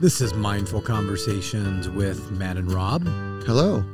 This 0.00 0.20
is 0.20 0.34
Mindful 0.34 0.82
Conversations 0.82 1.88
with 1.88 2.30
Matt 2.32 2.56
and 2.56 2.70
Rob. 2.70 3.04
Hello. 3.44 3.84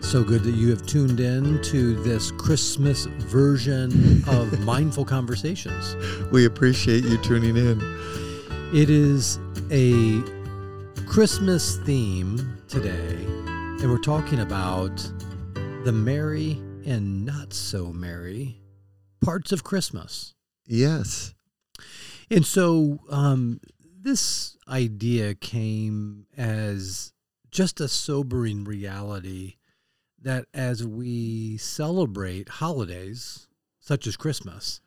So 0.00 0.22
good 0.22 0.42
that 0.44 0.52
you 0.52 0.70
have 0.70 0.86
tuned 0.86 1.20
in 1.20 1.60
to 1.64 1.94
this 2.02 2.30
Christmas 2.30 3.04
version 3.06 4.24
of 4.28 4.58
Mindful 4.64 5.04
Conversations. 5.04 5.96
We 6.32 6.46
appreciate 6.46 7.04
you 7.04 7.18
tuning 7.18 7.56
in. 7.56 7.80
It 8.72 8.88
is 8.88 9.38
a 9.70 10.22
Christmas 11.06 11.76
theme 11.78 12.58
today, 12.68 13.16
and 13.26 13.90
we're 13.90 13.98
talking 13.98 14.40
about 14.40 14.96
the 15.84 15.92
merry 15.92 16.52
and 16.86 17.26
not 17.26 17.52
so 17.52 17.92
merry 17.92 18.60
parts 19.20 19.52
of 19.52 19.64
Christmas. 19.64 20.34
Yes. 20.66 21.34
And 22.30 22.46
so 22.46 23.00
um, 23.10 23.60
this 24.02 24.56
idea 24.68 25.34
came 25.34 26.26
as 26.36 27.12
just 27.50 27.80
a 27.80 27.88
sobering 27.88 28.64
reality 28.64 29.56
that 30.22 30.46
as 30.54 30.86
we 30.86 31.56
celebrate 31.56 32.48
holidays 32.48 33.48
such 33.80 34.06
as 34.06 34.16
Christmas, 34.16 34.80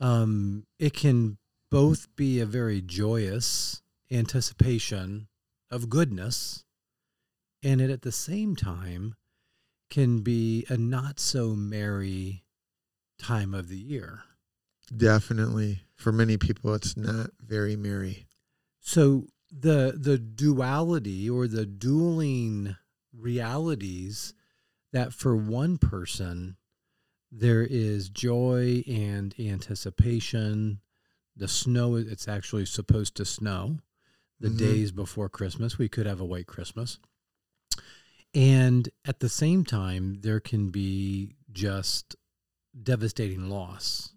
um, 0.00 0.64
it 0.78 0.94
can 0.94 1.38
both 1.70 2.14
be 2.16 2.40
a 2.40 2.46
very 2.46 2.80
joyous 2.80 3.82
anticipation 4.10 5.28
of 5.70 5.88
goodness, 5.88 6.64
and 7.62 7.80
it 7.80 7.90
at 7.90 8.02
the 8.02 8.12
same 8.12 8.56
time 8.56 9.14
can 9.88 10.20
be 10.20 10.64
a 10.68 10.76
not 10.76 11.20
so 11.20 11.54
merry 11.54 12.44
time 13.18 13.54
of 13.54 13.68
the 13.68 13.78
year. 13.78 14.22
Definitely. 14.96 15.82
For 15.96 16.12
many 16.12 16.36
people, 16.36 16.74
it's 16.74 16.96
not 16.96 17.30
very 17.40 17.76
merry. 17.76 18.26
So 18.90 19.28
the 19.52 19.94
the 19.96 20.18
duality 20.18 21.30
or 21.30 21.46
the 21.46 21.64
dueling 21.64 22.74
realities 23.16 24.34
that 24.92 25.12
for 25.12 25.36
one 25.36 25.78
person 25.78 26.56
there 27.30 27.62
is 27.62 28.08
joy 28.08 28.82
and 28.88 29.32
anticipation. 29.38 30.80
The 31.36 31.46
snow 31.46 31.94
it's 31.94 32.26
actually 32.26 32.66
supposed 32.66 33.14
to 33.18 33.24
snow 33.24 33.78
the 34.40 34.48
Mhm. 34.48 34.58
days 34.58 34.90
before 34.90 35.28
Christmas. 35.28 35.78
We 35.78 35.88
could 35.88 36.06
have 36.06 36.20
a 36.20 36.24
white 36.24 36.48
Christmas. 36.48 36.98
And 38.34 38.88
at 39.04 39.20
the 39.20 39.28
same 39.28 39.64
time, 39.64 40.22
there 40.22 40.40
can 40.40 40.70
be 40.70 41.36
just 41.52 42.16
devastating 42.82 43.48
loss 43.48 44.14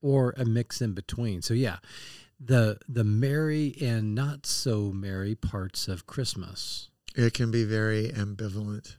or 0.00 0.34
a 0.36 0.44
mix 0.44 0.80
in 0.80 0.92
between. 0.92 1.42
So 1.42 1.52
yeah, 1.54 1.80
the 2.40 2.78
the 2.88 3.04
merry 3.04 3.76
and 3.80 4.14
not 4.14 4.46
so 4.46 4.92
merry 4.92 5.34
parts 5.34 5.88
of 5.88 6.06
Christmas. 6.06 6.90
It 7.14 7.34
can 7.34 7.50
be 7.50 7.64
very 7.64 8.08
ambivalent. 8.08 8.96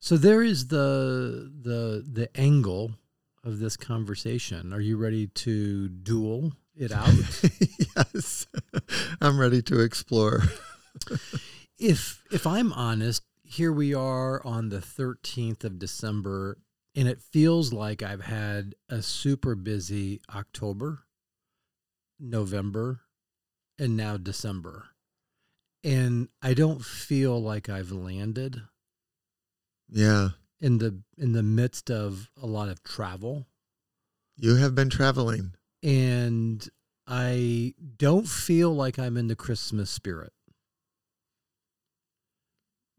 So 0.00 0.16
there 0.16 0.42
is 0.42 0.68
the 0.68 1.50
the 1.62 2.04
the 2.10 2.28
angle 2.38 2.92
of 3.44 3.58
this 3.58 3.76
conversation. 3.76 4.72
Are 4.72 4.80
you 4.80 4.96
ready 4.96 5.28
to 5.28 5.88
duel 5.88 6.52
it 6.74 6.92
out? 6.92 7.14
yes. 7.96 8.46
I'm 9.20 9.38
ready 9.38 9.62
to 9.62 9.80
explore. 9.80 10.42
if 11.78 12.22
if 12.30 12.46
I'm 12.46 12.72
honest, 12.72 13.22
here 13.42 13.72
we 13.72 13.94
are 13.94 14.44
on 14.44 14.68
the 14.68 14.78
13th 14.78 15.64
of 15.64 15.78
December 15.78 16.58
and 16.96 17.06
it 17.06 17.20
feels 17.20 17.72
like 17.72 18.02
I've 18.02 18.24
had 18.24 18.74
a 18.88 19.02
super 19.02 19.54
busy 19.54 20.22
October, 20.34 21.05
November, 22.18 23.00
and 23.78 23.96
now 23.96 24.16
December. 24.16 24.88
And 25.84 26.28
I 26.42 26.54
don't 26.54 26.84
feel 26.84 27.40
like 27.40 27.68
I've 27.68 27.92
landed 27.92 28.62
Yeah. 29.88 30.30
in 30.60 30.78
the 30.78 31.02
in 31.16 31.32
the 31.32 31.42
midst 31.42 31.90
of 31.90 32.30
a 32.36 32.46
lot 32.46 32.68
of 32.68 32.82
travel 32.82 33.46
You 34.36 34.56
have 34.56 34.74
been 34.74 34.90
traveling. 34.90 35.54
and 35.82 36.68
I 37.06 37.74
don't 37.98 38.26
feel 38.26 38.74
like 38.74 38.98
I'm 38.98 39.16
in 39.16 39.28
the 39.28 39.36
Christmas 39.36 39.90
spirit. 39.90 40.32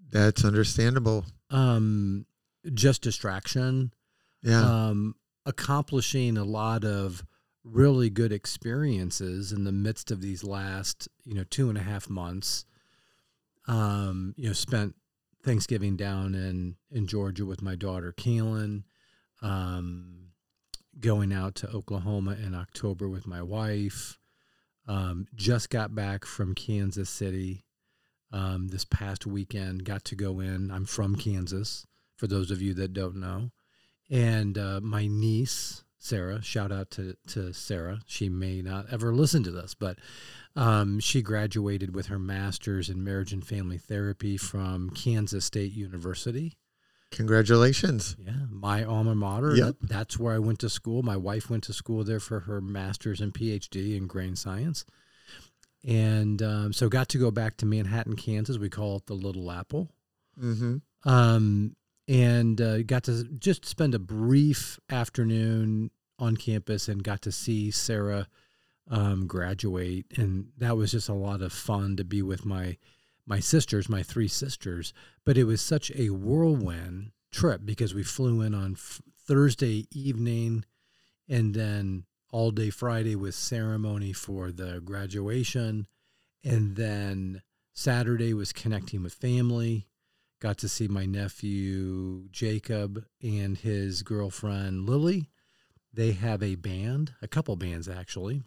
That's 0.09 0.45
understandable. 0.45 1.25
Um 1.49 2.25
just 2.73 3.01
distraction. 3.01 3.93
Yeah. 4.43 4.87
um, 4.89 5.15
accomplishing 5.45 6.37
a 6.37 6.43
lot 6.43 6.83
of 6.85 7.25
really 7.71 8.09
good 8.09 8.31
experiences 8.31 9.51
in 9.51 9.63
the 9.63 9.71
midst 9.71 10.11
of 10.11 10.21
these 10.21 10.43
last, 10.43 11.07
you 11.23 11.33
know, 11.33 11.43
two 11.43 11.69
and 11.69 11.77
a 11.77 11.81
half 11.81 12.09
months. 12.09 12.65
Um, 13.67 14.33
you 14.37 14.47
know, 14.47 14.53
spent 14.53 14.95
Thanksgiving 15.43 15.95
down 15.97 16.35
in 16.35 16.75
in 16.89 17.07
Georgia 17.07 17.45
with 17.45 17.61
my 17.61 17.75
daughter 17.75 18.13
Kaylin. 18.13 18.83
Um, 19.41 20.27
going 20.99 21.31
out 21.31 21.55
to 21.55 21.69
Oklahoma 21.69 22.35
in 22.43 22.55
October 22.55 23.07
with 23.07 23.27
my 23.27 23.41
wife. 23.41 24.17
Um, 24.87 25.27
just 25.35 25.69
got 25.69 25.93
back 25.93 26.25
from 26.25 26.55
Kansas 26.55 27.09
City 27.09 27.65
um, 28.31 28.69
this 28.69 28.85
past 28.85 29.25
weekend. 29.25 29.85
Got 29.85 30.05
to 30.05 30.15
go 30.15 30.39
in. 30.39 30.71
I'm 30.71 30.85
from 30.85 31.15
Kansas. 31.15 31.85
For 32.15 32.27
those 32.27 32.49
of 32.49 32.61
you 32.61 32.73
that 32.75 32.93
don't 32.93 33.17
know, 33.17 33.51
and 34.09 34.57
uh, 34.57 34.79
my 34.81 35.05
niece 35.05 35.83
Sarah. 35.99 36.41
Shout 36.41 36.71
out 36.71 36.91
to 36.91 37.15
to 37.29 37.53
Sarah. 37.53 38.01
She 38.05 38.29
may 38.29 38.61
not 38.61 38.85
ever 38.91 39.13
listen 39.13 39.43
to 39.43 39.51
this, 39.51 39.73
but 39.73 39.97
um, 40.55 40.99
she 40.99 41.21
graduated 41.21 41.95
with 41.95 42.07
her 42.07 42.19
master's 42.19 42.89
in 42.89 43.03
marriage 43.03 43.33
and 43.33 43.45
family 43.45 43.77
therapy 43.77 44.37
from 44.37 44.89
Kansas 44.91 45.45
State 45.45 45.73
University. 45.73 46.57
Congratulations. 47.11 48.15
Yeah, 48.19 48.33
my 48.49 48.83
alma 48.83 49.15
mater. 49.15 49.55
Yep. 49.55 49.65
That- 49.81 49.89
that's 49.89 50.19
where 50.19 50.33
I 50.35 50.39
went 50.39 50.59
to 50.59 50.69
school. 50.69 51.03
My 51.03 51.15
wife 51.17 51.49
went 51.49 51.63
to 51.65 51.73
school 51.73 52.03
there 52.03 52.19
for 52.19 52.41
her 52.41 52.59
master's 52.61 53.21
and 53.21 53.33
PhD 53.33 53.95
in 53.95 54.07
grain 54.07 54.35
science. 54.35 54.83
And 55.85 56.41
um, 56.41 56.73
so 56.73 56.89
got 56.89 57.07
to 57.09 57.17
go 57.17 57.31
back 57.31 57.57
to 57.57 57.65
Manhattan, 57.65 58.15
Kansas. 58.15 58.57
We 58.57 58.69
call 58.69 58.97
it 58.97 59.05
the 59.05 59.13
Little 59.13 59.49
Apple 59.51 59.89
Mm-hmm. 60.41 61.09
um, 61.09 61.75
and 62.07 62.61
uh, 62.61 62.83
got 62.83 63.03
to 63.03 63.23
just 63.23 63.65
spend 63.65 63.93
a 63.93 63.99
brief 63.99 64.79
afternoon 64.89 65.91
on 66.19 66.37
campus 66.37 66.87
and 66.87 67.03
got 67.03 67.21
to 67.23 67.31
see 67.31 67.69
Sarah 67.71 68.27
um, 68.89 69.27
graduate, 69.27 70.05
and 70.15 70.47
that 70.57 70.77
was 70.77 70.91
just 70.91 71.09
a 71.09 71.13
lot 71.13 71.41
of 71.41 71.51
fun 71.51 71.97
to 71.97 72.03
be 72.03 72.21
with 72.21 72.45
my 72.45 72.77
my 73.25 73.39
sisters, 73.41 73.89
my 73.89 74.03
three 74.03 74.29
sisters. 74.29 74.93
But 75.25 75.37
it 75.37 75.43
was 75.43 75.61
such 75.61 75.91
a 75.95 76.09
whirlwind 76.11 77.11
trip 77.31 77.61
because 77.65 77.93
we 77.93 78.03
flew 78.03 78.41
in 78.41 78.53
on 78.53 78.73
f- 78.73 79.01
Thursday 79.27 79.87
evening, 79.91 80.63
and 81.27 81.53
then 81.53 82.05
all 82.31 82.51
day 82.51 82.69
Friday 82.69 83.15
was 83.15 83.35
ceremony 83.35 84.13
for 84.13 84.51
the 84.51 84.79
graduation, 84.79 85.87
and 86.43 86.77
then 86.77 87.41
Saturday 87.73 88.33
was 88.33 88.53
connecting 88.53 89.03
with 89.03 89.13
family 89.13 89.87
got 90.39 90.57
to 90.59 90.69
see 90.69 90.87
my 90.87 91.05
nephew 91.05 92.27
Jacob 92.31 93.05
and 93.21 93.57
his 93.57 94.03
girlfriend 94.03 94.87
Lily. 94.87 95.29
They 95.93 96.11
have 96.11 96.43
a 96.43 96.55
band, 96.55 97.13
a 97.21 97.27
couple 97.27 97.55
bands 97.55 97.87
actually. 97.89 98.43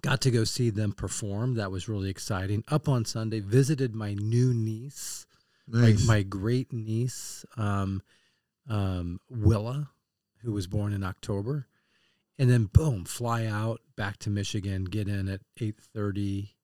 Got 0.00 0.22
to 0.22 0.30
go 0.30 0.44
see 0.44 0.70
them 0.70 0.92
perform. 0.92 1.54
That 1.54 1.70
was 1.70 1.88
really 1.88 2.08
exciting. 2.08 2.64
Up 2.68 2.88
on 2.88 3.04
Sunday, 3.04 3.40
visited 3.40 3.94
my 3.94 4.14
new 4.14 4.54
niece, 4.54 5.26
Nice. 5.68 6.06
my, 6.06 6.14
my 6.14 6.22
great 6.22 6.72
niece, 6.72 7.44
um, 7.58 8.00
um, 8.68 9.20
Willa, 9.28 9.90
who 10.42 10.52
was 10.52 10.66
born 10.66 10.94
in 10.94 11.04
October. 11.04 11.66
And 12.38 12.48
then 12.48 12.70
boom, 12.72 13.04
fly 13.04 13.44
out 13.44 13.82
back 13.96 14.16
to 14.20 14.30
Michigan, 14.30 14.84
get 14.84 15.08
in 15.08 15.28
at 15.28 15.42
8:30, 15.58 16.54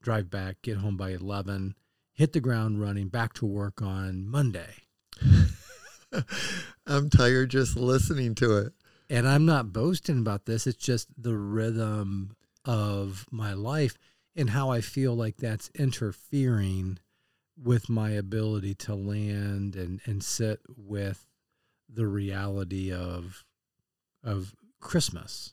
drive 0.00 0.30
back, 0.30 0.62
get 0.62 0.76
home 0.76 0.96
by 0.96 1.10
11 1.10 1.74
hit 2.14 2.32
the 2.32 2.40
ground 2.40 2.80
running 2.80 3.08
back 3.08 3.34
to 3.34 3.46
work 3.46 3.82
on 3.82 4.26
Monday. 4.26 4.74
I'm 6.86 7.10
tired 7.10 7.50
just 7.50 7.76
listening 7.76 8.34
to 8.36 8.56
it. 8.58 8.72
And 9.10 9.28
I'm 9.28 9.44
not 9.44 9.72
boasting 9.72 10.20
about 10.20 10.46
this, 10.46 10.66
it's 10.66 10.82
just 10.82 11.08
the 11.20 11.36
rhythm 11.36 12.36
of 12.64 13.26
my 13.30 13.52
life 13.52 13.98
and 14.34 14.50
how 14.50 14.70
I 14.70 14.80
feel 14.80 15.14
like 15.14 15.36
that's 15.36 15.70
interfering 15.74 16.98
with 17.62 17.88
my 17.88 18.10
ability 18.10 18.74
to 18.74 18.94
land 18.94 19.76
and, 19.76 20.00
and 20.06 20.24
sit 20.24 20.60
with 20.76 21.26
the 21.88 22.06
reality 22.06 22.92
of 22.92 23.44
of 24.22 24.54
Christmas. 24.80 25.52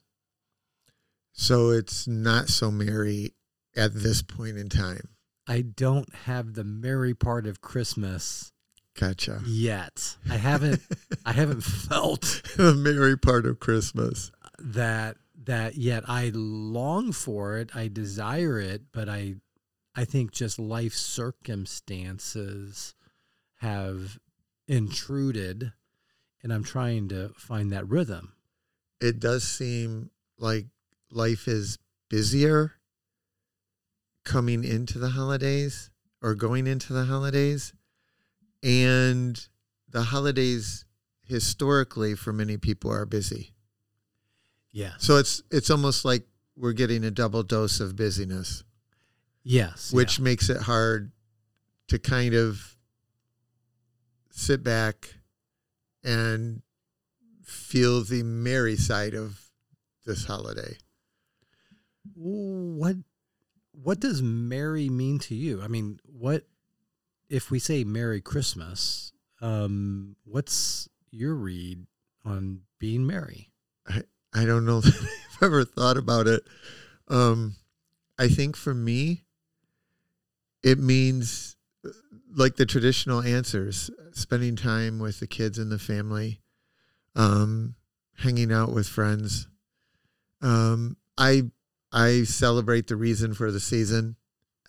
So 1.32 1.70
it's 1.70 2.08
not 2.08 2.48
so 2.48 2.70
merry 2.70 3.34
at 3.76 3.94
this 3.94 4.22
point 4.22 4.56
in 4.56 4.68
time. 4.68 5.08
I 5.46 5.62
don't 5.62 6.12
have 6.14 6.54
the 6.54 6.64
merry 6.64 7.14
part 7.14 7.46
of 7.46 7.60
Christmas 7.60 8.52
Gotcha. 8.98 9.40
yet. 9.46 10.16
I 10.28 10.36
haven't 10.36 10.82
I 11.24 11.32
haven't 11.32 11.62
felt 11.62 12.42
the 12.56 12.74
merry 12.74 13.16
part 13.16 13.46
of 13.46 13.60
Christmas. 13.60 14.30
that 14.58 15.16
that 15.44 15.76
yet 15.76 16.04
I 16.08 16.30
long 16.34 17.12
for 17.12 17.58
it, 17.58 17.70
I 17.74 17.88
desire 17.88 18.60
it, 18.60 18.82
but 18.92 19.08
I 19.08 19.36
I 19.94 20.04
think 20.04 20.32
just 20.32 20.58
life 20.58 20.94
circumstances 20.94 22.94
have 23.56 24.18
intruded, 24.66 25.72
and 26.42 26.52
I'm 26.52 26.64
trying 26.64 27.08
to 27.08 27.30
find 27.36 27.70
that 27.72 27.88
rhythm. 27.88 28.32
It 29.00 29.20
does 29.20 29.44
seem 29.44 30.10
like 30.38 30.66
life 31.10 31.48
is 31.48 31.78
busier 32.08 32.72
coming 34.24 34.64
into 34.64 34.98
the 34.98 35.10
holidays 35.10 35.90
or 36.20 36.34
going 36.34 36.66
into 36.66 36.92
the 36.92 37.04
holidays. 37.04 37.72
And 38.62 39.38
the 39.88 40.02
holidays 40.02 40.84
historically 41.26 42.14
for 42.14 42.32
many 42.32 42.56
people 42.56 42.90
are 42.92 43.06
busy. 43.06 43.54
Yeah. 44.70 44.92
So 44.98 45.16
it's 45.16 45.42
it's 45.50 45.70
almost 45.70 46.04
like 46.04 46.24
we're 46.56 46.72
getting 46.72 47.04
a 47.04 47.10
double 47.10 47.42
dose 47.42 47.80
of 47.80 47.96
busyness, 47.96 48.62
Yes. 49.42 49.92
which 49.92 50.20
makes 50.20 50.48
it 50.48 50.58
hard 50.62 51.12
to 51.88 51.98
kind 51.98 52.34
of 52.34 52.76
sit 54.30 54.62
back 54.62 55.14
and 56.04 56.62
feel 57.42 58.02
the 58.02 58.22
merry 58.22 58.76
side 58.76 59.14
of 59.14 59.40
this 60.06 60.24
holiday. 60.24 60.76
what 62.14 62.96
what 63.72 64.00
does 64.00 64.22
merry 64.22 64.88
mean 64.88 65.18
to 65.20 65.34
you? 65.34 65.62
I 65.62 65.68
mean, 65.68 65.98
what 66.04 66.44
if 67.28 67.50
we 67.50 67.58
say 67.58 67.84
Merry 67.84 68.20
Christmas? 68.20 69.12
Um, 69.40 70.16
what's 70.24 70.88
your 71.10 71.34
read 71.34 71.86
on 72.24 72.60
being 72.78 73.06
merry? 73.06 73.50
I 73.88 74.02
I 74.34 74.44
don't 74.44 74.64
know 74.64 74.80
that 74.82 74.94
I've 74.94 75.42
ever 75.42 75.64
thought 75.64 75.96
about 75.96 76.26
it. 76.26 76.42
Um, 77.08 77.56
I 78.18 78.28
think 78.28 78.56
for 78.56 78.74
me, 78.74 79.24
it 80.62 80.78
means 80.78 81.56
uh, 81.84 81.90
like 82.34 82.56
the 82.56 82.66
traditional 82.66 83.22
answers 83.22 83.90
spending 84.12 84.56
time 84.56 84.98
with 84.98 85.20
the 85.20 85.26
kids 85.26 85.58
and 85.58 85.72
the 85.72 85.78
family, 85.78 86.40
um, 87.16 87.74
hanging 88.18 88.52
out 88.52 88.72
with 88.72 88.86
friends. 88.86 89.48
Um, 90.40 90.96
I 91.16 91.50
I 91.92 92.24
celebrate 92.24 92.86
the 92.86 92.96
reason 92.96 93.34
for 93.34 93.50
the 93.50 93.60
season. 93.60 94.16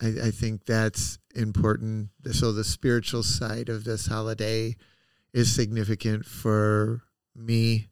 I, 0.00 0.08
I 0.24 0.30
think 0.30 0.66
that's 0.66 1.18
important. 1.34 2.10
So 2.32 2.52
the 2.52 2.64
spiritual 2.64 3.22
side 3.22 3.68
of 3.68 3.84
this 3.84 4.06
holiday 4.06 4.76
is 5.32 5.54
significant 5.54 6.26
for 6.26 7.02
me 7.34 7.88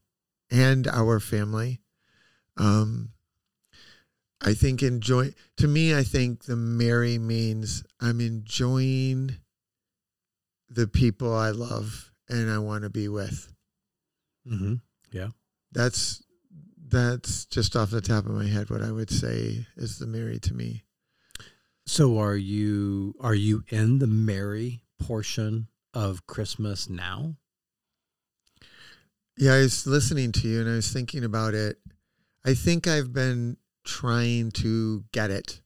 and 0.50 0.87
our 0.87 1.19
family. 1.19 1.81
Um, 2.56 3.11
I 4.40 4.55
think 4.55 4.82
enjoy 4.82 5.32
to 5.56 5.69
me. 5.69 5.94
I 5.96 6.02
think 6.02 6.44
the 6.44 6.56
merry 6.56 7.19
means 7.19 7.85
I'm 8.00 8.20
enjoying 8.20 9.37
the 10.69 10.87
people 10.87 11.35
I 11.35 11.50
love 11.50 12.11
and 12.28 12.50
I 12.50 12.58
want 12.58 12.82
to 12.82 12.90
be 12.90 13.08
with. 13.08 13.52
Mm-hmm. 14.46 14.75
Yeah. 15.12 15.28
That's 15.70 16.23
that's 16.92 17.46
just 17.46 17.74
off 17.74 17.90
the 17.90 18.00
top 18.00 18.26
of 18.26 18.32
my 18.32 18.46
head 18.46 18.70
what 18.70 18.82
I 18.82 18.92
would 18.92 19.10
say 19.10 19.66
is 19.76 19.98
the 19.98 20.06
merry 20.06 20.38
to 20.40 20.54
me. 20.54 20.84
So 21.86 22.18
are 22.18 22.36
you 22.36 23.14
are 23.20 23.34
you 23.34 23.64
in 23.68 23.98
the 23.98 24.06
merry 24.06 24.82
portion 25.00 25.68
of 25.92 26.26
Christmas 26.26 26.88
now? 26.88 27.36
Yeah, 29.36 29.54
I 29.54 29.58
was 29.58 29.86
listening 29.86 30.32
to 30.32 30.48
you 30.48 30.60
and 30.60 30.70
I 30.70 30.74
was 30.74 30.92
thinking 30.92 31.24
about 31.24 31.54
it. 31.54 31.78
I 32.44 32.54
think 32.54 32.86
I've 32.86 33.12
been 33.12 33.56
trying 33.84 34.50
to 34.52 35.04
get 35.12 35.30
it 35.30 35.62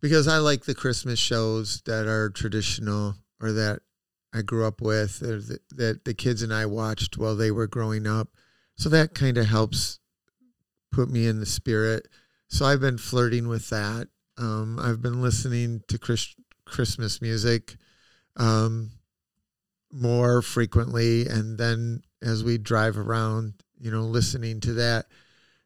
because 0.00 0.26
I 0.26 0.38
like 0.38 0.64
the 0.64 0.74
Christmas 0.74 1.18
shows 1.18 1.82
that 1.86 2.06
are 2.06 2.30
traditional 2.30 3.16
or 3.40 3.52
that 3.52 3.80
I 4.32 4.42
grew 4.42 4.66
up 4.66 4.80
with 4.80 5.22
or 5.22 5.40
that, 5.40 5.60
that 5.76 6.04
the 6.04 6.14
kids 6.14 6.42
and 6.42 6.52
I 6.52 6.66
watched 6.66 7.18
while 7.18 7.36
they 7.36 7.50
were 7.50 7.66
growing 7.66 8.06
up. 8.06 8.28
So 8.76 8.88
that 8.88 9.14
kind 9.14 9.38
of 9.38 9.46
helps 9.46 9.97
put 10.90 11.10
me 11.10 11.26
in 11.26 11.40
the 11.40 11.46
spirit. 11.46 12.08
So 12.48 12.64
I've 12.64 12.80
been 12.80 12.98
flirting 12.98 13.48
with 13.48 13.68
that. 13.70 14.08
Um, 14.36 14.78
I've 14.80 15.02
been 15.02 15.20
listening 15.20 15.82
to 15.88 15.98
Chris, 15.98 16.34
Christmas 16.64 17.20
music 17.20 17.76
um, 18.36 18.90
more 19.92 20.42
frequently, 20.42 21.26
and 21.26 21.58
then 21.58 22.02
as 22.22 22.44
we 22.44 22.58
drive 22.58 22.96
around, 22.96 23.54
you 23.78 23.90
know, 23.90 24.02
listening 24.02 24.60
to 24.60 24.74
that. 24.74 25.06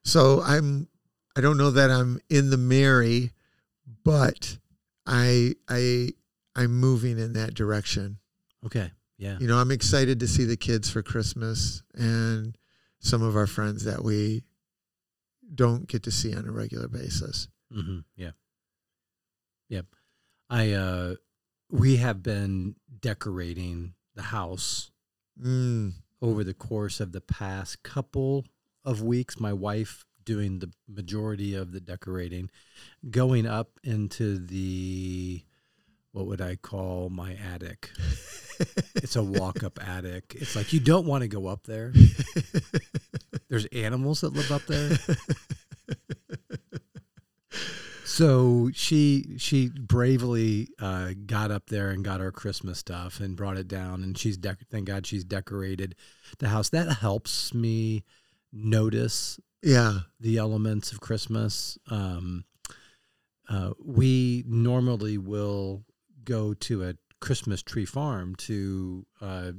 So 0.04 0.42
I'm 0.42 0.88
I 1.36 1.40
don't 1.40 1.56
know 1.56 1.70
that 1.70 1.90
I'm 1.90 2.20
in 2.28 2.50
the 2.50 2.56
merry, 2.56 3.32
but 4.04 4.58
I 5.06 5.54
I 5.68 6.10
I'm 6.56 6.78
moving 6.78 7.18
in 7.18 7.34
that 7.34 7.54
direction. 7.54 8.18
Okay. 8.64 8.90
Yeah. 9.18 9.38
You 9.38 9.46
know, 9.46 9.58
I'm 9.58 9.70
excited 9.70 10.20
to 10.20 10.28
see 10.28 10.44
the 10.44 10.56
kids 10.56 10.90
for 10.90 11.02
Christmas 11.02 11.82
and 11.94 12.56
some 12.98 13.22
of 13.22 13.36
our 13.36 13.46
friends 13.46 13.84
that 13.84 14.02
we 14.02 14.44
don't 15.54 15.86
get 15.88 16.02
to 16.04 16.10
see 16.10 16.34
on 16.34 16.46
a 16.46 16.52
regular 16.52 16.88
basis. 16.88 17.48
Mm-hmm. 17.72 18.00
Yeah. 18.16 18.30
Yep. 19.68 19.86
I 20.50 20.72
uh 20.72 21.14
we 21.70 21.96
have 21.96 22.22
been 22.22 22.76
decorating 23.00 23.94
the 24.14 24.22
house 24.22 24.92
Mm, 25.40 25.92
over 26.20 26.44
the 26.44 26.54
course 26.54 27.00
of 27.00 27.12
the 27.12 27.20
past 27.20 27.82
couple 27.82 28.44
of 28.84 29.02
weeks. 29.02 29.40
My 29.40 29.52
wife 29.52 30.04
doing 30.24 30.58
the 30.58 30.70
majority 30.86 31.54
of 31.54 31.72
the 31.72 31.80
decorating, 31.80 32.50
going 33.10 33.46
up 33.46 33.80
into 33.82 34.38
the 34.38 35.42
what 36.12 36.26
would 36.26 36.42
I 36.42 36.56
call 36.56 37.08
my 37.08 37.32
attic? 37.34 37.90
It's 38.94 39.16
a 39.16 39.22
walk 39.22 39.62
up 39.62 39.78
attic. 39.86 40.36
It's 40.36 40.56
like 40.56 40.72
you 40.72 40.80
don't 40.80 41.06
want 41.06 41.22
to 41.22 41.28
go 41.28 41.46
up 41.46 41.64
there. 41.64 41.92
There's 43.48 43.66
animals 43.66 44.22
that 44.22 44.32
live 44.32 44.50
up 44.50 44.64
there. 44.66 44.98
So 48.12 48.70
she 48.74 49.36
she 49.38 49.70
bravely 49.70 50.68
uh, 50.78 51.12
got 51.24 51.50
up 51.50 51.68
there 51.70 51.88
and 51.88 52.04
got 52.04 52.20
her 52.20 52.30
Christmas 52.30 52.78
stuff 52.78 53.20
and 53.20 53.34
brought 53.34 53.56
it 53.56 53.68
down, 53.68 54.02
and 54.02 54.18
she's 54.18 54.36
dec- 54.36 54.68
thank 54.70 54.86
God 54.86 55.06
she's 55.06 55.24
decorated 55.24 55.94
the 56.38 56.48
house. 56.48 56.68
That 56.68 56.98
helps 56.98 57.54
me 57.54 58.04
notice 58.52 59.40
yeah. 59.62 60.00
the 60.20 60.36
elements 60.36 60.92
of 60.92 61.00
Christmas. 61.00 61.78
Um, 61.90 62.44
uh, 63.48 63.70
we 63.82 64.44
normally 64.46 65.16
will 65.16 65.82
go 66.22 66.52
to 66.52 66.84
a 66.84 66.94
Christmas 67.22 67.62
tree 67.62 67.86
farm 67.86 68.34
to 68.48 69.06
uh, 69.20 69.52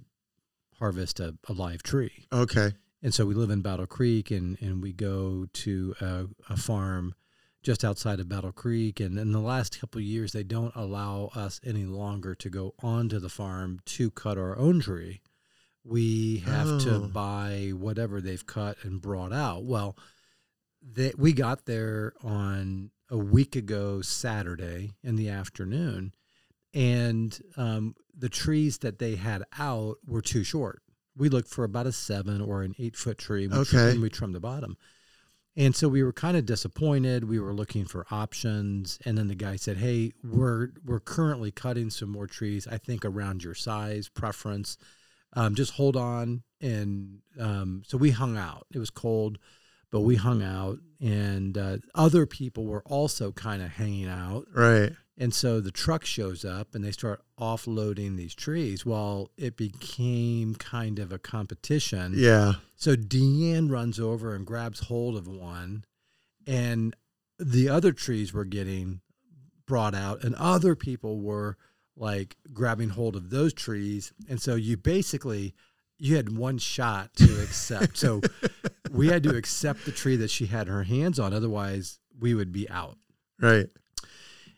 harvest 0.79 1.19
a, 1.19 1.35
a 1.47 1.53
live 1.53 1.81
tree. 1.81 2.27
Okay. 2.31 2.73
And 3.01 3.13
so 3.13 3.25
we 3.25 3.33
live 3.33 3.49
in 3.49 3.61
Battle 3.61 3.87
Creek 3.87 4.31
and, 4.31 4.57
and 4.61 4.81
we 4.81 4.93
go 4.93 5.47
to 5.51 5.95
a, 5.99 6.25
a 6.49 6.57
farm 6.57 7.15
just 7.63 7.83
outside 7.83 8.19
of 8.19 8.27
Battle 8.29 8.51
Creek. 8.51 8.99
And 8.99 9.17
in 9.17 9.31
the 9.31 9.39
last 9.39 9.79
couple 9.79 9.99
of 9.99 10.05
years, 10.05 10.31
they 10.33 10.43
don't 10.43 10.75
allow 10.75 11.29
us 11.35 11.59
any 11.65 11.85
longer 11.85 12.35
to 12.35 12.49
go 12.49 12.73
onto 12.81 13.19
the 13.19 13.29
farm 13.29 13.79
to 13.97 14.11
cut 14.11 14.37
our 14.37 14.57
own 14.57 14.81
tree. 14.81 15.21
We 15.85 16.37
have 16.45 16.67
Oh. 16.67 16.79
to 16.79 16.99
buy 17.07 17.71
whatever 17.75 18.21
they've 18.21 18.45
cut 18.45 18.77
and 18.83 19.01
brought 19.01 19.33
out. 19.33 19.63
Well, 19.63 19.97
they, 20.81 21.13
we 21.17 21.33
got 21.33 21.65
there 21.65 22.13
on 22.23 22.91
a 23.09 23.17
week 23.17 23.55
ago, 23.55 24.01
Saturday 24.01 24.91
in 25.03 25.15
the 25.17 25.29
afternoon, 25.29 26.13
and 26.73 27.37
um, 27.57 27.95
the 28.17 28.29
trees 28.29 28.79
that 28.79 28.99
they 28.99 29.15
had 29.15 29.43
out 29.57 29.97
were 30.05 30.21
too 30.21 30.43
short. 30.43 30.81
We 31.15 31.29
looked 31.29 31.49
for 31.49 31.63
about 31.63 31.85
a 31.87 31.91
seven 31.91 32.41
or 32.41 32.63
an 32.63 32.73
eight 32.79 32.95
foot 32.95 33.17
tree, 33.17 33.43
and 33.45 33.53
we, 33.53 33.59
Okay. 33.59 33.91
and 33.91 34.01
we 34.01 34.09
trimmed 34.09 34.35
the 34.35 34.39
bottom. 34.39 34.77
And 35.55 35.75
so 35.75 35.87
we 35.87 36.01
were 36.01 36.13
kind 36.13 36.35
of 36.35 36.47
disappointed. 36.47 37.25
We 37.29 37.39
were 37.39 37.53
looking 37.53 37.85
for 37.85 38.07
options, 38.09 38.97
and 39.05 39.15
then 39.15 39.27
the 39.27 39.35
guy 39.35 39.55
said, 39.55 39.77
"Hey, 39.77 40.13
we're 40.23 40.69
we're 40.83 40.99
currently 40.99 41.51
cutting 41.51 41.91
some 41.91 42.09
more 42.09 42.25
trees. 42.25 42.67
I 42.67 42.79
think 42.79 43.05
around 43.05 43.43
your 43.43 43.53
size 43.53 44.09
preference. 44.09 44.77
Um, 45.33 45.53
just 45.53 45.73
hold 45.73 45.95
on." 45.95 46.41
And 46.59 47.19
um, 47.39 47.83
so 47.85 47.97
we 47.99 48.09
hung 48.09 48.35
out. 48.35 48.65
It 48.73 48.79
was 48.79 48.89
cold, 48.89 49.37
but 49.91 49.99
we 50.01 50.15
hung 50.15 50.41
out, 50.41 50.79
and 50.99 51.55
uh, 51.55 51.77
other 51.93 52.25
people 52.25 52.65
were 52.65 52.81
also 52.87 53.31
kind 53.31 53.61
of 53.61 53.69
hanging 53.69 54.07
out. 54.09 54.47
Right. 54.55 54.93
And 55.17 55.33
so 55.33 55.61
the 55.61 55.71
truck 55.71 56.05
shows 56.05 56.43
up 56.43 56.73
and 56.73 56.83
they 56.83 56.91
start 56.91 57.21
offloading 57.39 58.17
these 58.17 58.33
trees. 58.33 58.85
Well, 58.85 59.29
it 59.37 59.55
became 59.55 60.55
kind 60.55 60.97
of 60.97 61.11
a 61.11 61.19
competition. 61.19 62.13
Yeah. 62.15 62.53
So 62.75 62.95
Deanne 62.95 63.69
runs 63.69 63.99
over 63.99 64.33
and 64.33 64.45
grabs 64.45 64.81
hold 64.81 65.15
of 65.15 65.27
one, 65.27 65.85
and 66.47 66.95
the 67.37 67.69
other 67.69 67.91
trees 67.91 68.33
were 68.33 68.45
getting 68.45 69.01
brought 69.67 69.93
out, 69.93 70.23
and 70.23 70.35
other 70.35 70.75
people 70.75 71.19
were 71.19 71.57
like 71.95 72.35
grabbing 72.51 72.89
hold 72.89 73.15
of 73.15 73.29
those 73.29 73.53
trees. 73.53 74.13
And 74.27 74.41
so 74.41 74.55
you 74.55 74.77
basically 74.77 75.53
you 75.99 76.15
had 76.15 76.35
one 76.35 76.57
shot 76.57 77.13
to 77.17 77.23
accept. 77.43 77.97
so 77.97 78.21
we 78.91 79.07
had 79.07 79.23
to 79.23 79.35
accept 79.35 79.85
the 79.85 79.91
tree 79.91 80.15
that 80.17 80.31
she 80.31 80.47
had 80.47 80.67
her 80.67 80.83
hands 80.83 81.19
on, 81.19 81.33
otherwise 81.33 81.99
we 82.19 82.33
would 82.33 82.51
be 82.51 82.69
out. 82.69 82.97
Right. 83.39 83.67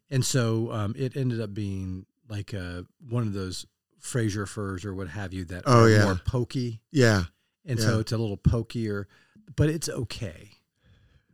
And 0.09 0.23
so 0.25 0.71
um, 0.71 0.93
it 0.97 1.15
ended 1.17 1.41
up 1.41 1.53
being 1.53 2.05
like 2.29 2.53
a, 2.53 2.85
one 3.09 3.23
of 3.23 3.33
those 3.33 3.65
Fraser 3.99 4.45
firs 4.45 4.85
or 4.85 4.93
what 4.93 5.07
have 5.09 5.33
you 5.33 5.45
that 5.45 5.63
Oh, 5.65 5.83
are 5.85 5.89
yeah. 5.89 6.03
more 6.03 6.15
pokey. 6.15 6.81
Yeah. 6.91 7.23
And 7.65 7.79
Yeah. 7.79 7.85
so 7.85 7.99
it's 7.99 8.11
a 8.11 8.17
little 8.17 8.37
pokier, 8.37 9.05
but 9.55 9.69
it's 9.69 9.89
okay. 9.89 10.51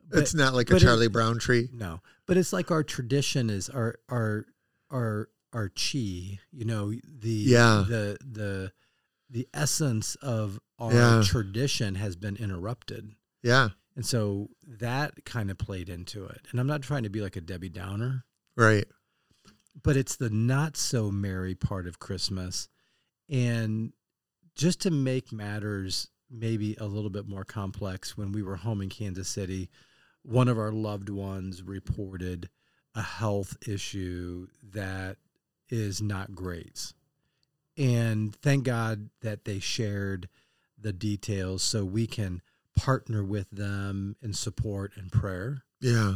But- 0.09 0.19
it's 0.19 0.33
not 0.33 0.53
like 0.53 0.69
a 0.69 0.73
but 0.73 0.81
it- 0.81 0.85
Charlie 0.85 1.07
Brown 1.09 1.37
tree. 1.39 1.69
No, 1.73 2.01
but 2.25 2.37
it's 2.37 2.53
like 2.53 2.71
our 2.71 2.83
tradition 2.83 3.49
is 3.49 3.69
our 3.69 3.95
our 4.09 4.45
our 4.89 5.29
our 5.53 5.69
chi. 5.69 6.39
You 6.51 6.65
know 6.65 6.91
the 6.91 7.29
Yeah. 7.29 7.83
the 7.87 8.17
the 8.25 8.71
the 9.29 9.47
essence 9.53 10.15
of 10.15 10.59
our 10.79 10.93
Yeah. 10.93 11.23
tradition 11.25 11.95
has 11.95 12.15
been 12.17 12.35
interrupted, 12.37 13.15
Yeah. 13.43 13.69
and 13.95 14.05
so 14.05 14.49
that 14.65 15.23
kind 15.25 15.49
of 15.51 15.57
played 15.57 15.87
into 15.89 16.25
it. 16.25 16.47
And 16.51 16.59
I'm 16.59 16.67
not 16.67 16.81
trying 16.81 17.03
to 17.03 17.09
be 17.09 17.21
like 17.21 17.35
a 17.37 17.41
Debbie 17.41 17.69
Downer, 17.69 18.25
Right. 18.61 18.85
but 19.83 19.97
it's 19.97 20.15
the 20.15 20.29
not 20.29 20.77
so 20.77 21.11
merry 21.11 21.55
part 21.55 21.87
of 21.87 21.99
Christmas, 21.99 22.67
and 23.29 23.93
just 24.55 24.81
to 24.81 24.91
make 24.91 25.31
matters 25.31 26.09
maybe 26.29 26.75
a 26.79 26.85
little 26.85 27.09
bit 27.09 27.27
more 27.27 27.43
complex, 27.43 28.17
when 28.17 28.31
we 28.31 28.43
were 28.43 28.57
home 28.57 28.81
in 28.81 28.89
Kansas 28.89 29.27
City, 29.27 29.69
one 30.23 30.47
of 30.47 30.57
our 30.57 30.71
loved 30.71 31.09
ones 31.09 31.63
reported 31.63 32.49
a 32.95 33.01
health 33.01 33.57
issue 33.67 34.47
that 34.73 35.17
is 35.69 36.01
not 36.01 36.35
great. 36.35 36.93
And 37.77 38.35
thank 38.35 38.65
God 38.65 39.09
that 39.21 39.45
they 39.45 39.59
shared 39.59 40.29
the 40.77 40.93
details 40.93 41.63
so 41.63 41.85
we 41.85 42.05
can 42.07 42.41
partner 42.75 43.23
with 43.23 43.49
them 43.49 44.15
in 44.21 44.33
support 44.33 44.91
and 44.95 45.11
prayer. 45.11 45.63
Yeah. 45.79 46.15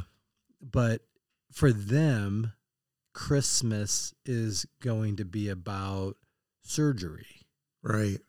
But 0.62 1.02
for 1.52 1.72
them, 1.72 2.54
Christmas 3.14 4.14
is 4.26 4.66
going 4.82 5.16
to 5.18 5.26
be 5.26 5.50
about 5.50 6.18
surgery 6.62 7.46
Right. 7.82 8.20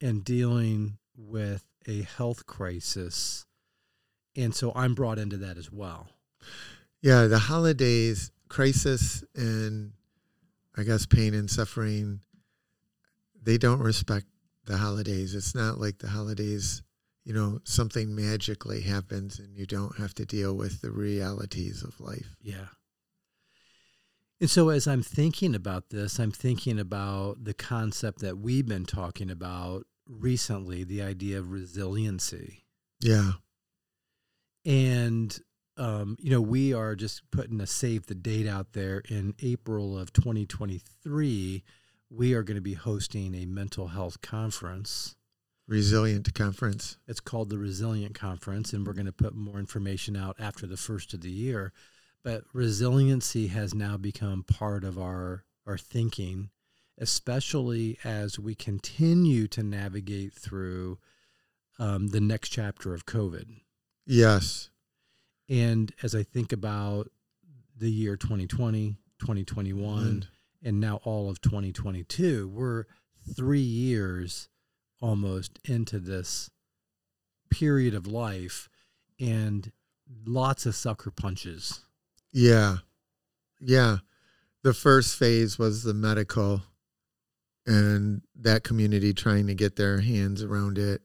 and 0.00 0.24
dealing 0.24 0.98
with 1.16 1.64
a 1.86 2.02
health 2.02 2.46
crisis. 2.46 3.46
And 4.36 4.54
so 4.54 4.72
I'm 4.74 4.94
brought 4.94 5.18
into 5.18 5.38
that 5.38 5.56
as 5.56 5.72
well. 5.72 6.08
Yeah. 7.00 7.26
The 7.26 7.38
holidays, 7.38 8.30
crisis, 8.48 9.24
and 9.34 9.92
I 10.76 10.82
guess 10.82 11.06
pain 11.06 11.32
and 11.32 11.50
suffering, 11.50 12.20
they 13.42 13.56
don't 13.56 13.80
respect 13.80 14.26
the 14.66 14.76
holidays. 14.76 15.34
It's 15.34 15.54
not 15.54 15.80
like 15.80 15.98
the 15.98 16.08
holidays, 16.08 16.82
you 17.26 17.32
know, 17.32 17.58
something 17.64 18.14
magically 18.14 18.82
happens 18.82 19.40
and 19.40 19.56
you 19.56 19.66
don't 19.66 19.98
have 19.98 20.14
to 20.14 20.24
deal 20.24 20.54
with 20.54 20.80
the 20.80 20.92
realities 20.92 21.82
of 21.82 21.98
life. 22.00 22.36
Yeah. 22.40 22.68
And 24.40 24.48
so 24.48 24.68
as 24.68 24.86
I'm 24.86 25.02
thinking 25.02 25.52
about 25.52 25.90
this, 25.90 26.20
I'm 26.20 26.30
thinking 26.30 26.78
about 26.78 27.42
the 27.42 27.52
concept 27.52 28.20
that 28.20 28.38
we've 28.38 28.68
been 28.68 28.86
talking 28.86 29.28
about 29.28 29.86
recently, 30.08 30.84
the 30.84 31.02
idea 31.02 31.40
of 31.40 31.50
resiliency. 31.50 32.62
Yeah. 33.00 33.32
And 34.64 35.36
um, 35.76 36.16
you 36.20 36.30
know, 36.30 36.40
we 36.40 36.72
are 36.72 36.94
just 36.94 37.28
putting 37.32 37.60
a 37.60 37.66
save 37.66 38.06
the 38.06 38.14
date 38.14 38.46
out 38.46 38.72
there 38.72 39.02
in 39.08 39.34
April 39.42 39.98
of 39.98 40.12
2023. 40.12 41.64
We 42.08 42.34
are 42.34 42.42
going 42.44 42.54
to 42.54 42.62
be 42.62 42.74
hosting 42.74 43.34
a 43.34 43.46
mental 43.46 43.88
health 43.88 44.20
conference. 44.20 45.16
Resilient 45.68 46.32
conference. 46.34 46.96
It's 47.08 47.20
called 47.20 47.50
the 47.50 47.58
Resilient 47.58 48.14
Conference, 48.14 48.72
and 48.72 48.86
we're 48.86 48.92
going 48.92 49.06
to 49.06 49.12
put 49.12 49.34
more 49.34 49.58
information 49.58 50.16
out 50.16 50.36
after 50.38 50.66
the 50.66 50.76
first 50.76 51.12
of 51.12 51.22
the 51.22 51.30
year. 51.30 51.72
But 52.22 52.44
resiliency 52.52 53.48
has 53.48 53.74
now 53.74 53.96
become 53.96 54.44
part 54.44 54.84
of 54.84 54.98
our, 54.98 55.44
our 55.66 55.78
thinking, 55.78 56.50
especially 56.98 57.98
as 58.04 58.38
we 58.38 58.54
continue 58.54 59.48
to 59.48 59.62
navigate 59.62 60.34
through 60.34 60.98
um, 61.78 62.08
the 62.08 62.20
next 62.20 62.50
chapter 62.50 62.94
of 62.94 63.06
COVID. 63.06 63.46
Yes. 64.06 64.70
And 65.48 65.92
as 66.02 66.14
I 66.14 66.22
think 66.22 66.52
about 66.52 67.10
the 67.76 67.90
year 67.90 68.16
2020, 68.16 68.96
2021, 69.18 69.98
And 69.98 70.28
and 70.62 70.80
now 70.80 71.00
all 71.04 71.30
of 71.30 71.40
2022, 71.40 72.48
we're 72.48 72.84
three 73.36 73.60
years 73.60 74.48
almost 75.00 75.58
into 75.64 75.98
this 75.98 76.50
period 77.50 77.94
of 77.94 78.06
life 78.06 78.68
and 79.20 79.72
lots 80.24 80.66
of 80.66 80.74
sucker 80.74 81.10
punches. 81.10 81.80
yeah. 82.32 82.76
Yeah. 83.60 83.98
The 84.62 84.74
first 84.74 85.16
phase 85.16 85.58
was 85.58 85.82
the 85.82 85.94
medical 85.94 86.62
and 87.66 88.22
that 88.34 88.64
community 88.64 89.12
trying 89.14 89.46
to 89.46 89.54
get 89.54 89.76
their 89.76 90.00
hands 90.00 90.42
around 90.42 90.76
it. 90.78 91.02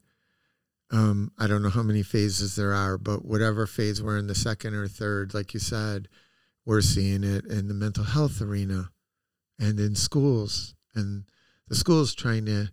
Um, 0.92 1.32
I 1.40 1.48
don't 1.48 1.64
know 1.64 1.70
how 1.70 1.84
many 1.84 2.04
phases 2.04 2.56
there 2.56 2.74
are, 2.74 2.98
but 2.98 3.24
whatever 3.24 3.66
phase 3.66 4.02
we're 4.02 4.18
in, 4.18 4.28
the 4.28 4.36
second 4.36 4.74
or 4.74 4.88
third, 4.88 5.34
like 5.34 5.54
you 5.54 5.60
said, 5.60 6.10
we're 6.66 6.82
seeing 6.82 7.24
it 7.24 7.46
in 7.46 7.68
the 7.68 7.74
mental 7.74 8.04
health 8.04 8.42
arena 8.42 8.92
and 9.58 9.80
in 9.80 9.96
schools. 9.96 10.76
And 10.94 11.24
the 11.68 11.76
schools 11.76 12.14
trying 12.14 12.46
to 12.48 12.70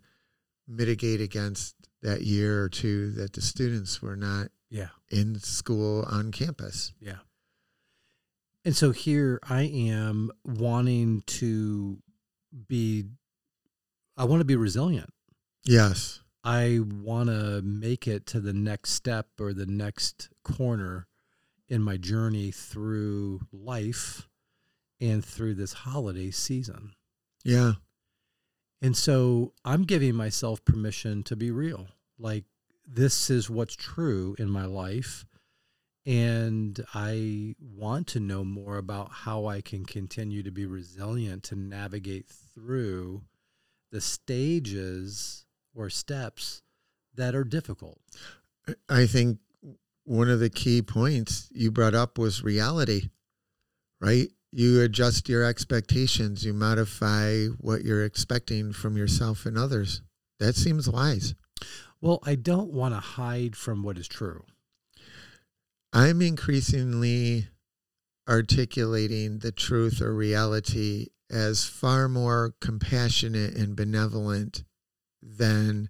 mitigate 0.69 1.19
against 1.19 1.75
that 2.01 2.21
year 2.21 2.63
or 2.63 2.69
two 2.69 3.11
that 3.11 3.33
the 3.33 3.41
students 3.41 4.01
were 4.01 4.15
not 4.15 4.49
Yeah. 4.69 4.89
in 5.09 5.39
school 5.39 6.03
on 6.07 6.31
campus. 6.31 6.93
Yeah. 7.01 7.17
And 8.63 8.75
so 8.75 8.91
here 8.91 9.39
I 9.43 9.63
am 9.63 10.31
wanting 10.45 11.21
to 11.27 11.97
be, 12.67 13.05
I 14.15 14.25
want 14.25 14.41
to 14.41 14.45
be 14.45 14.55
resilient. 14.55 15.11
Yes. 15.65 16.21
I 16.43 16.79
want 16.81 17.29
to 17.29 17.61
make 17.61 18.07
it 18.07 18.25
to 18.27 18.39
the 18.39 18.53
next 18.53 18.91
step 18.91 19.27
or 19.39 19.53
the 19.53 19.65
next 19.65 20.29
corner 20.43 21.07
in 21.67 21.81
my 21.81 21.97
journey 21.97 22.51
through 22.51 23.41
life 23.51 24.27
and 25.01 25.23
through 25.23 25.55
this 25.55 25.73
holiday 25.73 26.31
season. 26.31 26.93
Yeah. 27.43 27.73
And 28.81 28.95
so 28.95 29.53
I'm 29.65 29.83
giving 29.83 30.15
myself 30.15 30.63
permission 30.63 31.23
to 31.23 31.35
be 31.35 31.51
real. 31.51 31.87
Like, 32.17 32.45
this 32.87 33.29
is 33.29 33.49
what's 33.49 33.75
true 33.75 34.35
in 34.39 34.49
my 34.49 34.65
life. 34.65 35.25
And 36.05 36.83
I 36.93 37.55
want 37.59 38.07
to 38.07 38.19
know 38.19 38.43
more 38.43 38.77
about 38.77 39.11
how 39.11 39.45
I 39.45 39.61
can 39.61 39.85
continue 39.85 40.41
to 40.43 40.51
be 40.51 40.65
resilient 40.65 41.43
to 41.43 41.55
navigate 41.55 42.27
through 42.27 43.23
the 43.91 44.01
stages 44.01 45.45
or 45.75 45.89
steps 45.89 46.61
that 47.15 47.35
are 47.35 47.43
difficult. 47.43 47.99
I 48.87 49.05
think 49.05 49.39
one 50.05 50.29
of 50.29 50.39
the 50.39 50.49
key 50.49 50.81
points 50.81 51.49
you 51.51 51.69
brought 51.69 51.95
up 51.95 52.17
was 52.17 52.43
reality, 52.43 53.09
right? 53.99 54.29
You 54.51 54.81
adjust 54.81 55.29
your 55.29 55.43
expectations, 55.43 56.43
you 56.43 56.53
modify 56.53 57.45
what 57.59 57.83
you're 57.83 58.03
expecting 58.03 58.73
from 58.73 58.97
yourself 58.97 59.45
and 59.45 59.57
others. 59.57 60.01
That 60.39 60.55
seems 60.55 60.89
wise. 60.89 61.35
Well, 62.01 62.19
I 62.23 62.35
don't 62.35 62.71
want 62.71 62.93
to 62.93 62.99
hide 62.99 63.55
from 63.55 63.83
what 63.83 63.97
is 63.97 64.07
true. 64.07 64.43
I'm 65.91 66.21
increasingly 66.21 67.47
articulating 68.27 69.39
the 69.39 69.51
truth 69.51 70.01
or 70.01 70.13
reality 70.13 71.07
as 71.29 71.65
far 71.65 72.07
more 72.07 72.55
compassionate 72.61 73.55
and 73.55 73.75
benevolent 73.75 74.63
than 75.21 75.89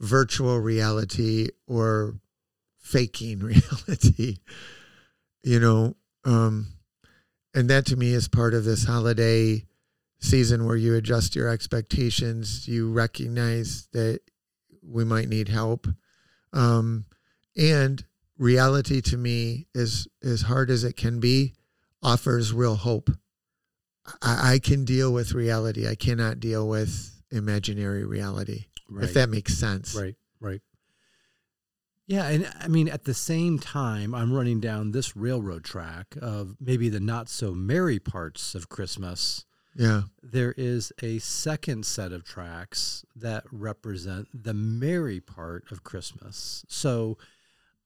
virtual 0.00 0.58
reality 0.58 1.48
or 1.66 2.20
faking 2.78 3.38
reality. 3.40 4.38
You 5.42 5.60
know, 5.60 5.96
um, 6.24 6.66
and 7.54 7.68
that 7.70 7.86
to 7.86 7.96
me 7.96 8.12
is 8.12 8.28
part 8.28 8.54
of 8.54 8.64
this 8.64 8.84
holiday 8.84 9.64
season 10.20 10.66
where 10.66 10.76
you 10.76 10.94
adjust 10.94 11.36
your 11.36 11.48
expectations, 11.48 12.66
you 12.68 12.90
recognize 12.90 13.88
that 13.92 14.20
we 14.82 15.04
might 15.04 15.28
need 15.28 15.48
help. 15.48 15.86
Um, 16.52 17.04
and 17.56 18.04
reality 18.36 19.00
to 19.02 19.16
me 19.16 19.66
is 19.74 20.08
as 20.22 20.42
hard 20.42 20.70
as 20.70 20.84
it 20.84 20.96
can 20.96 21.20
be 21.20 21.54
offers 22.02 22.52
real 22.52 22.76
hope. 22.76 23.10
I, 24.22 24.54
I 24.54 24.58
can 24.58 24.84
deal 24.84 25.12
with 25.12 25.32
reality. 25.32 25.88
I 25.88 25.94
cannot 25.94 26.40
deal 26.40 26.66
with 26.68 27.22
imaginary 27.30 28.04
reality 28.04 28.66
if 29.00 29.14
that 29.14 29.28
makes 29.28 29.54
sense. 29.54 29.94
Right, 29.94 30.14
right. 30.40 30.60
Yeah, 32.08 32.26
and 32.28 32.50
I 32.58 32.68
mean 32.68 32.88
at 32.88 33.04
the 33.04 33.14
same 33.14 33.58
time 33.58 34.14
I'm 34.14 34.32
running 34.32 34.60
down 34.60 34.90
this 34.92 35.14
railroad 35.14 35.62
track 35.62 36.16
of 36.20 36.56
maybe 36.58 36.88
the 36.88 37.00
not 37.00 37.28
so 37.28 37.52
merry 37.52 37.98
parts 37.98 38.54
of 38.54 38.70
Christmas. 38.70 39.44
yeah 39.76 40.02
There 40.22 40.54
is 40.56 40.90
a 41.02 41.18
second 41.18 41.84
set 41.84 42.12
of 42.12 42.24
tracks 42.24 43.04
that 43.14 43.44
represent 43.52 44.28
the 44.32 44.54
merry 44.54 45.20
part 45.20 45.70
of 45.70 45.84
Christmas. 45.84 46.64
So 46.66 47.18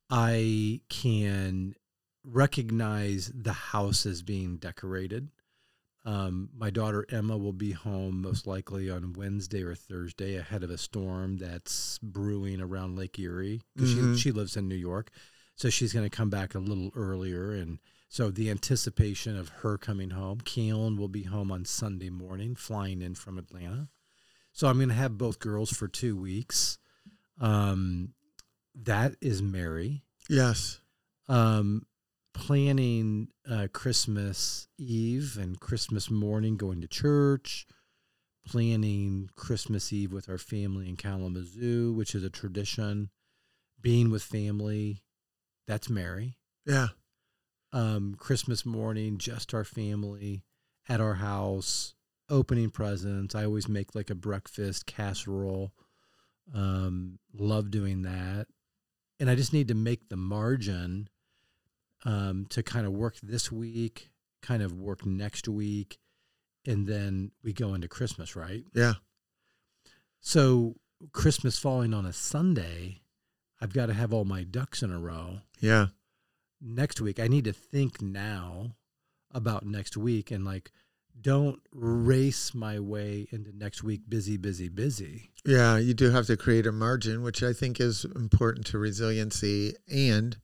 I 0.08 0.82
can 0.88 1.74
recognize 2.24 3.32
the 3.34 3.52
house 3.52 4.06
as 4.06 4.22
being 4.22 4.56
decorated. 4.56 5.30
Um, 6.04 6.48
my 6.56 6.70
daughter 6.70 7.06
Emma 7.10 7.36
will 7.38 7.52
be 7.52 7.72
home 7.72 8.20
most 8.22 8.46
likely 8.46 8.90
on 8.90 9.12
Wednesday 9.12 9.62
or 9.62 9.74
Thursday 9.74 10.34
ahead 10.36 10.64
of 10.64 10.70
a 10.70 10.78
storm 10.78 11.36
that's 11.36 11.98
brewing 12.00 12.60
around 12.60 12.96
Lake 12.96 13.18
Erie 13.18 13.60
because 13.74 13.90
Mhm. 13.94 14.14
she, 14.16 14.20
she 14.20 14.32
lives 14.32 14.56
in 14.56 14.66
New 14.68 14.74
York. 14.74 15.10
So 15.54 15.70
she's 15.70 15.92
going 15.92 16.08
to 16.08 16.16
come 16.16 16.28
back 16.30 16.54
a 16.54 16.58
little 16.58 16.90
earlier. 16.96 17.52
And 17.52 17.78
so 18.08 18.30
the 18.32 18.50
anticipation 18.50 19.36
of 19.36 19.48
her 19.60 19.78
coming 19.78 20.10
home, 20.10 20.40
Keelan 20.40 20.96
will 20.98 21.08
be 21.08 21.22
home 21.24 21.52
on 21.52 21.64
Sunday 21.64 22.10
morning, 22.10 22.56
flying 22.56 23.00
in 23.00 23.14
from 23.14 23.38
Atlanta. 23.38 23.88
So 24.52 24.66
I'm 24.66 24.78
going 24.78 24.88
to 24.88 24.94
have 24.94 25.16
both 25.16 25.38
girls 25.38 25.70
for 25.70 25.86
two 25.88 26.16
weeks. 26.16 26.78
Um, 27.38 28.14
that 28.74 29.14
is 29.20 29.40
merry 29.42 30.02
Yes. 30.28 30.80
um, 31.28 31.86
planning 32.34 33.28
uh, 33.50 33.68
Christmas 33.72 34.68
Eve 34.78 35.38
and 35.40 35.60
Christmas 35.60 36.10
morning, 36.10 36.56
going 36.56 36.80
to 36.80 36.88
church, 36.88 37.66
planning 38.46 39.30
Christmas 39.36 39.92
Eve 39.92 40.12
with 40.12 40.28
our 40.28 40.38
family 40.38 40.88
in 40.88 40.96
Kalamazoo, 40.96 41.92
which 41.92 42.14
is 42.14 42.24
a 42.24 42.30
tradition, 42.30 43.10
being 43.80 44.10
with 44.10 44.22
family. 44.22 45.02
That's 45.66 45.88
merry. 45.88 46.36
Yeah. 46.66 46.88
Um, 47.72 48.14
Christmas 48.18 48.66
morning, 48.66 49.18
just 49.18 49.54
our 49.54 49.64
family 49.64 50.44
at 50.88 51.00
our 51.00 51.14
house, 51.14 51.94
opening 52.28 52.70
presents. 52.70 53.34
I 53.34 53.44
always 53.44 53.68
make 53.68 53.94
like 53.94 54.10
a 54.10 54.14
breakfast 54.14 54.86
casserole. 54.86 55.72
Um, 56.54 57.18
love 57.32 57.70
doing 57.70 58.02
that. 58.02 58.46
And 59.20 59.30
I 59.30 59.34
just 59.34 59.52
need 59.52 59.68
to 59.68 59.74
make 59.74 60.08
the 60.08 60.16
margin 60.16 61.08
um, 62.04 62.46
to 62.50 62.62
kind 62.62 62.86
of 62.86 62.92
work 62.92 63.16
this 63.22 63.50
week, 63.52 64.10
kind 64.42 64.62
of 64.62 64.72
work 64.72 65.06
next 65.06 65.48
week, 65.48 65.98
and 66.66 66.86
then 66.86 67.30
we 67.42 67.52
go 67.52 67.74
into 67.74 67.88
Christmas, 67.88 68.36
right? 68.36 68.64
Yeah. 68.74 68.94
So 70.20 70.76
Christmas 71.12 71.58
falling 71.58 71.92
on 71.92 72.06
a 72.06 72.12
Sunday, 72.12 73.02
I've 73.60 73.72
got 73.72 73.86
to 73.86 73.94
have 73.94 74.12
all 74.12 74.24
my 74.24 74.44
ducks 74.44 74.82
in 74.82 74.92
a 74.92 74.98
row. 74.98 75.40
Yeah. 75.60 75.86
Next 76.60 77.00
week, 77.00 77.18
I 77.18 77.28
need 77.28 77.44
to 77.44 77.52
think 77.52 78.00
now 78.00 78.76
about 79.32 79.64
next 79.64 79.96
week 79.96 80.30
and 80.30 80.44
like 80.44 80.70
don't 81.20 81.60
race 81.72 82.54
my 82.54 82.78
way 82.78 83.26
into 83.30 83.56
next 83.56 83.82
week 83.82 84.02
busy, 84.08 84.36
busy, 84.36 84.68
busy. 84.68 85.30
Yeah. 85.44 85.76
You 85.76 85.94
do 85.94 86.10
have 86.10 86.26
to 86.26 86.36
create 86.36 86.66
a 86.66 86.72
margin, 86.72 87.22
which 87.22 87.42
I 87.42 87.52
think 87.52 87.80
is 87.80 88.04
important 88.16 88.66
to 88.66 88.78
resiliency 88.78 89.74
and 89.92 90.36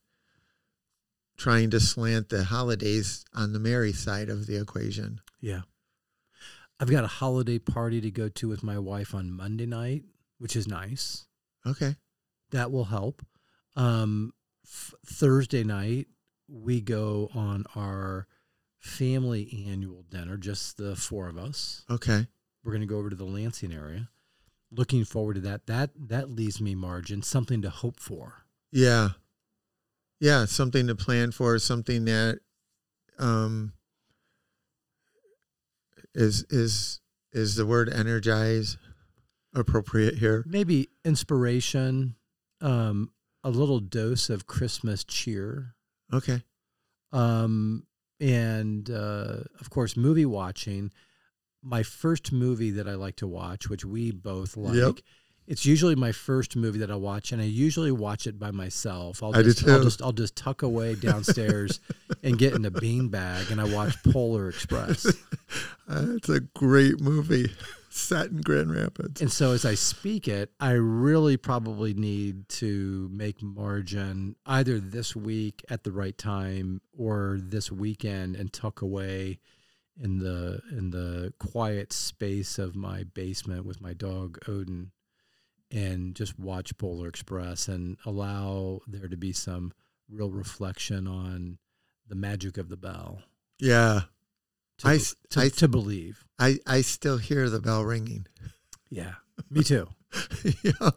trying 1.38 1.70
to 1.70 1.80
slant 1.80 2.28
the 2.28 2.44
holidays 2.44 3.24
on 3.34 3.52
the 3.52 3.58
merry 3.60 3.92
side 3.92 4.28
of 4.28 4.46
the 4.46 4.60
equation. 4.60 5.20
Yeah. 5.40 5.62
I've 6.80 6.90
got 6.90 7.04
a 7.04 7.08
holiday 7.08 7.58
party 7.58 8.00
to 8.02 8.10
go 8.10 8.28
to 8.28 8.48
with 8.48 8.62
my 8.62 8.78
wife 8.78 9.14
on 9.14 9.32
Monday 9.32 9.66
night, 9.66 10.02
which 10.38 10.54
is 10.54 10.68
nice. 10.68 11.26
Okay. 11.66 11.96
That 12.50 12.70
will 12.70 12.84
help. 12.84 13.24
Um, 13.76 14.32
f- 14.66 14.94
Thursday 15.06 15.64
night, 15.64 16.08
we 16.48 16.80
go 16.80 17.30
on 17.34 17.64
our 17.74 18.26
family 18.78 19.64
annual 19.68 20.04
dinner, 20.10 20.36
just 20.36 20.76
the 20.76 20.96
four 20.96 21.28
of 21.28 21.38
us. 21.38 21.84
Okay. 21.90 22.26
We're 22.64 22.72
going 22.72 22.80
to 22.80 22.86
go 22.86 22.98
over 22.98 23.10
to 23.10 23.16
the 23.16 23.24
Lansing 23.24 23.72
area. 23.72 24.08
Looking 24.70 25.04
forward 25.04 25.34
to 25.34 25.40
that. 25.42 25.66
That 25.66 25.90
that 26.08 26.30
leaves 26.30 26.60
me 26.60 26.74
margin, 26.74 27.22
something 27.22 27.62
to 27.62 27.70
hope 27.70 27.98
for. 27.98 28.44
Yeah. 28.70 29.10
Yeah. 30.20 30.44
Something 30.46 30.86
to 30.88 30.94
plan 30.94 31.30
for, 31.32 31.58
something 31.58 32.04
that 32.06 32.40
um, 33.18 33.72
is 36.14 36.44
is 36.50 37.00
is 37.32 37.56
the 37.56 37.66
word 37.66 37.88
energize 37.92 38.76
appropriate 39.54 40.16
here? 40.18 40.44
Maybe 40.46 40.88
inspiration, 41.04 42.16
um, 42.60 43.12
a 43.44 43.50
little 43.50 43.80
dose 43.80 44.30
of 44.30 44.46
Christmas 44.46 45.04
cheer, 45.04 45.74
Okay. 46.12 46.42
um, 47.12 47.86
and 48.20 48.88
uh, 48.90 49.44
of 49.60 49.70
course, 49.70 49.96
movie 49.96 50.26
watching. 50.26 50.90
My 51.60 51.82
first 51.82 52.30
movie 52.32 52.70
that 52.72 52.88
I 52.88 52.94
like 52.94 53.16
to 53.16 53.26
watch, 53.26 53.68
which 53.68 53.84
we 53.84 54.12
both 54.12 54.56
like, 54.56 54.76
Yep. 54.76 54.94
It's 55.48 55.64
usually 55.64 55.94
my 55.94 56.12
first 56.12 56.56
movie 56.56 56.78
that 56.80 56.90
I 56.90 56.96
watch, 56.96 57.32
and 57.32 57.40
I 57.40 57.46
usually 57.46 57.90
watch 57.90 58.26
it 58.26 58.38
by 58.38 58.50
myself. 58.50 59.22
I'll 59.22 59.34
I 59.34 59.42
do 59.42 59.44
just, 59.44 59.66
I'll 59.66 59.78
too. 59.78 59.84
just 59.84 60.02
I'll 60.02 60.12
just 60.12 60.36
tuck 60.36 60.62
away 60.62 60.94
downstairs 60.94 61.80
and 62.22 62.38
get 62.38 62.52
in 62.52 62.66
a 62.66 62.70
beanbag, 62.70 63.50
and 63.50 63.58
I 63.58 63.64
watch 63.64 63.96
Polar 64.04 64.48
Express. 64.50 65.06
Uh, 65.90 66.04
it's 66.16 66.28
a 66.28 66.40
great 66.40 67.00
movie 67.00 67.50
set 67.88 68.26
in 68.26 68.42
Grand 68.42 68.70
Rapids. 68.70 69.22
And 69.22 69.32
so 69.32 69.52
as 69.52 69.64
I 69.64 69.74
speak 69.74 70.28
it, 70.28 70.50
I 70.60 70.72
really 70.72 71.38
probably 71.38 71.94
need 71.94 72.46
to 72.50 73.08
make 73.10 73.42
margin 73.42 74.36
either 74.44 74.80
this 74.80 75.16
week 75.16 75.64
at 75.70 75.84
the 75.84 75.92
right 75.92 76.18
time 76.18 76.82
or 76.92 77.38
this 77.40 77.72
weekend 77.72 78.36
and 78.36 78.52
tuck 78.52 78.82
away 78.82 79.38
in 79.98 80.18
the 80.18 80.60
in 80.70 80.90
the 80.90 81.32
quiet 81.38 81.94
space 81.94 82.58
of 82.58 82.76
my 82.76 83.04
basement 83.04 83.64
with 83.64 83.80
my 83.80 83.94
dog 83.94 84.38
Odin 84.46 84.90
and 85.70 86.14
just 86.14 86.38
watch 86.38 86.76
Polar 86.78 87.08
Express 87.08 87.68
and 87.68 87.96
allow 88.06 88.80
there 88.86 89.08
to 89.08 89.16
be 89.16 89.32
some 89.32 89.72
real 90.10 90.30
reflection 90.30 91.06
on 91.06 91.58
the 92.08 92.14
magic 92.14 92.56
of 92.58 92.68
the 92.68 92.76
bell. 92.76 93.20
Yeah. 93.58 94.02
To, 94.78 94.88
I 94.88 94.98
to, 95.30 95.40
I- 95.40 95.48
to 95.48 95.68
believe. 95.68 96.24
I, 96.38 96.58
I 96.66 96.80
still 96.82 97.18
hear 97.18 97.50
the 97.50 97.60
bell 97.60 97.84
ringing. 97.84 98.26
Yeah. 98.90 99.14
Me 99.50 99.62
too. 99.62 99.88
yep. 100.62 100.94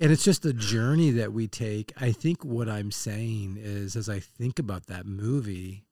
And 0.00 0.10
it's 0.12 0.24
just 0.24 0.42
the 0.42 0.52
journey 0.52 1.10
that 1.12 1.32
we 1.32 1.46
take. 1.46 1.92
I 2.00 2.12
think 2.12 2.44
what 2.44 2.68
I'm 2.68 2.90
saying 2.90 3.56
is, 3.60 3.96
as 3.96 4.08
I 4.08 4.18
think 4.18 4.58
about 4.58 4.86
that 4.86 5.06
movie, 5.06 5.84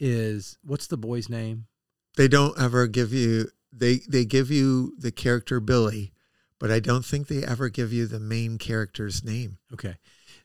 is 0.00 0.58
what's 0.64 0.86
the 0.86 0.96
boy's 0.96 1.28
name? 1.28 1.66
they 2.16 2.26
don't 2.28 2.60
ever 2.60 2.86
give 2.88 3.12
you 3.12 3.48
they 3.72 4.00
they 4.08 4.24
give 4.24 4.50
you 4.50 4.92
the 4.98 5.12
character 5.12 5.60
Billy, 5.60 6.12
but 6.58 6.70
I 6.70 6.80
don't 6.80 7.04
think 7.04 7.26
they 7.28 7.42
ever 7.44 7.68
give 7.68 7.92
you 7.92 8.06
the 8.06 8.20
main 8.20 8.58
character's 8.58 9.24
name. 9.24 9.58
Okay. 9.72 9.96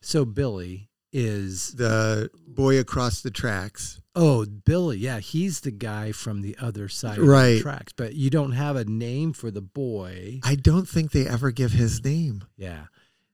So 0.01 0.25
Billy 0.25 0.89
is, 1.11 1.73
The 1.73 2.29
boy 2.47 2.79
across 2.79 3.21
the 3.21 3.31
tracks. 3.31 4.01
oh, 4.15 4.45
Billy. 4.45 4.97
Yeah. 4.97 5.19
He's 5.19 5.61
the 5.61 5.71
guy 5.71 6.11
from 6.11 6.41
the 6.41 6.55
other 6.59 6.87
side 6.89 7.17
of 7.19 7.25
Right. 7.27 7.55
the 7.55 7.61
tracks, 7.61 7.93
but 7.95 8.15
you 8.15 8.29
don't 8.29 8.51
have 8.53 8.75
a 8.75 8.85
name 8.85 9.33
for 9.33 9.49
the 9.51 9.61
boy. 9.61 10.39
I 10.43 10.55
don't 10.55 10.87
think 10.87 11.11
they 11.11 11.27
ever 11.27 11.51
give 11.51 11.71
his 11.73 12.03
name. 12.03 12.43
Yeah. 12.57 12.85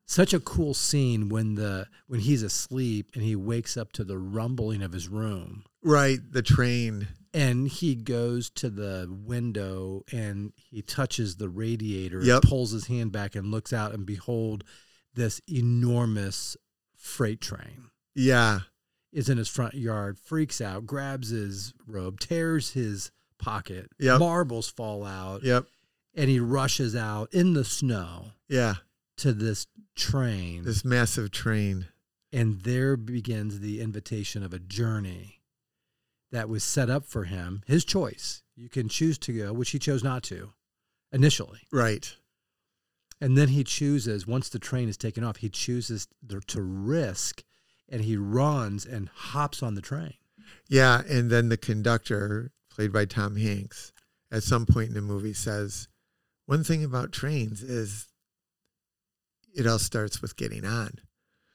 Such 0.06 0.34
a 0.34 0.40
cool 0.40 0.74
scene 0.74 1.30
when 1.30 1.54
the 1.56 1.88
when 2.08 2.20
he's 2.22 2.42
asleep 2.42 3.12
and 3.14 3.24
he 3.24 3.36
wakes 3.36 3.78
up 3.78 3.92
to 3.94 4.04
the 4.04 4.18
rumbling 4.18 4.82
of 4.82 4.92
his 4.92 5.08
room. 5.08 5.64
Right, 5.84 6.20
the 6.32 6.42
train. 6.42 7.08
and 7.34 7.68
he 7.68 7.94
goes 7.96 8.50
to 8.50 8.70
the 8.72 9.08
window 9.08 10.04
and 10.12 10.52
he 10.56 10.82
touches 10.82 11.36
the 11.36 11.48
radiator 11.48 12.24
Yep. 12.24 12.42
pulls 12.42 12.72
his 12.72 12.88
hand 12.88 13.12
back 13.12 13.36
and 13.36 13.52
looks 13.52 13.72
out 13.72 13.94
and 13.94 14.04
behold 14.06 14.64
this 15.14 15.40
enormous 15.48 16.58
freight 16.98 17.40
train 17.40 17.92
Yeah. 18.16 18.62
is 19.12 19.30
in 19.30 19.38
his 19.38 19.48
front 19.48 19.76
yard 19.76 20.18
freaks 20.18 20.60
out 20.60 20.88
grabs 20.88 21.30
his 21.30 21.74
robe 21.86 22.20
tears 22.20 22.72
his 22.72 23.12
pocket 23.38 23.92
Yep. 24.00 24.20
marbles 24.20 24.68
fall 24.70 25.06
out 25.06 25.44
Yep. 25.44 25.68
and 26.16 26.30
he 26.32 26.40
rushes 26.40 26.96
out 26.96 27.32
in 27.32 27.54
the 27.54 27.64
snow 27.64 28.32
Yeah. 28.48 28.78
to 29.18 29.34
this 29.34 29.68
train 29.96 30.64
This 30.64 30.84
massive 30.84 31.30
train. 31.30 31.88
and 32.34 32.62
there 32.62 32.98
begins 32.98 33.60
the 33.60 33.82
invitation 33.82 34.42
of 34.42 34.52
a 34.52 34.60
journey 34.60 35.39
that 36.32 36.50
was 36.50 36.64
set 36.64 36.90
up 36.90 37.06
for 37.06 37.24
him 37.26 37.62
his 37.68 37.84
choice 37.86 38.44
you 38.56 38.70
can 38.70 38.88
choose 38.90 39.18
to 39.18 39.32
go 39.32 39.54
which 39.54 39.72
he 39.72 39.80
chose 39.80 40.04
not 40.04 40.24
to 40.24 40.54
initially 41.12 41.62
Right. 41.72 42.16
and 43.22 43.38
then 43.38 43.50
he 43.50 43.64
chooses 43.64 44.28
once 44.28 44.50
the 44.50 44.60
train 44.60 44.90
is 44.90 44.98
taken 44.98 45.24
off 45.24 45.38
he 45.38 45.50
chooses 45.50 46.08
to 46.48 46.62
risk 46.62 47.44
and 47.90 48.04
he 48.04 48.16
runs 48.18 48.86
and 48.86 49.10
hops 49.10 49.64
on 49.64 49.76
the 49.76 49.82
train 49.82 50.14
Yeah, 50.68 51.02
and 51.08 51.30
then 51.32 51.50
the 51.50 51.58
conductor, 51.58 52.52
played 52.70 52.92
by 52.94 53.06
Tom 53.06 53.36
Hanks, 53.36 53.92
at 54.32 54.44
some 54.44 54.66
point 54.68 54.90
in 54.90 54.94
the 54.94 55.02
movie 55.02 55.34
says, 55.34 55.88
"One 56.46 56.64
thing 56.64 56.84
about 56.84 57.12
trains 57.12 57.64
is 57.64 58.08
it 59.56 59.66
all 59.68 59.80
starts 59.80 60.22
with 60.22 60.36
getting 60.36 60.66
on." 60.66 61.00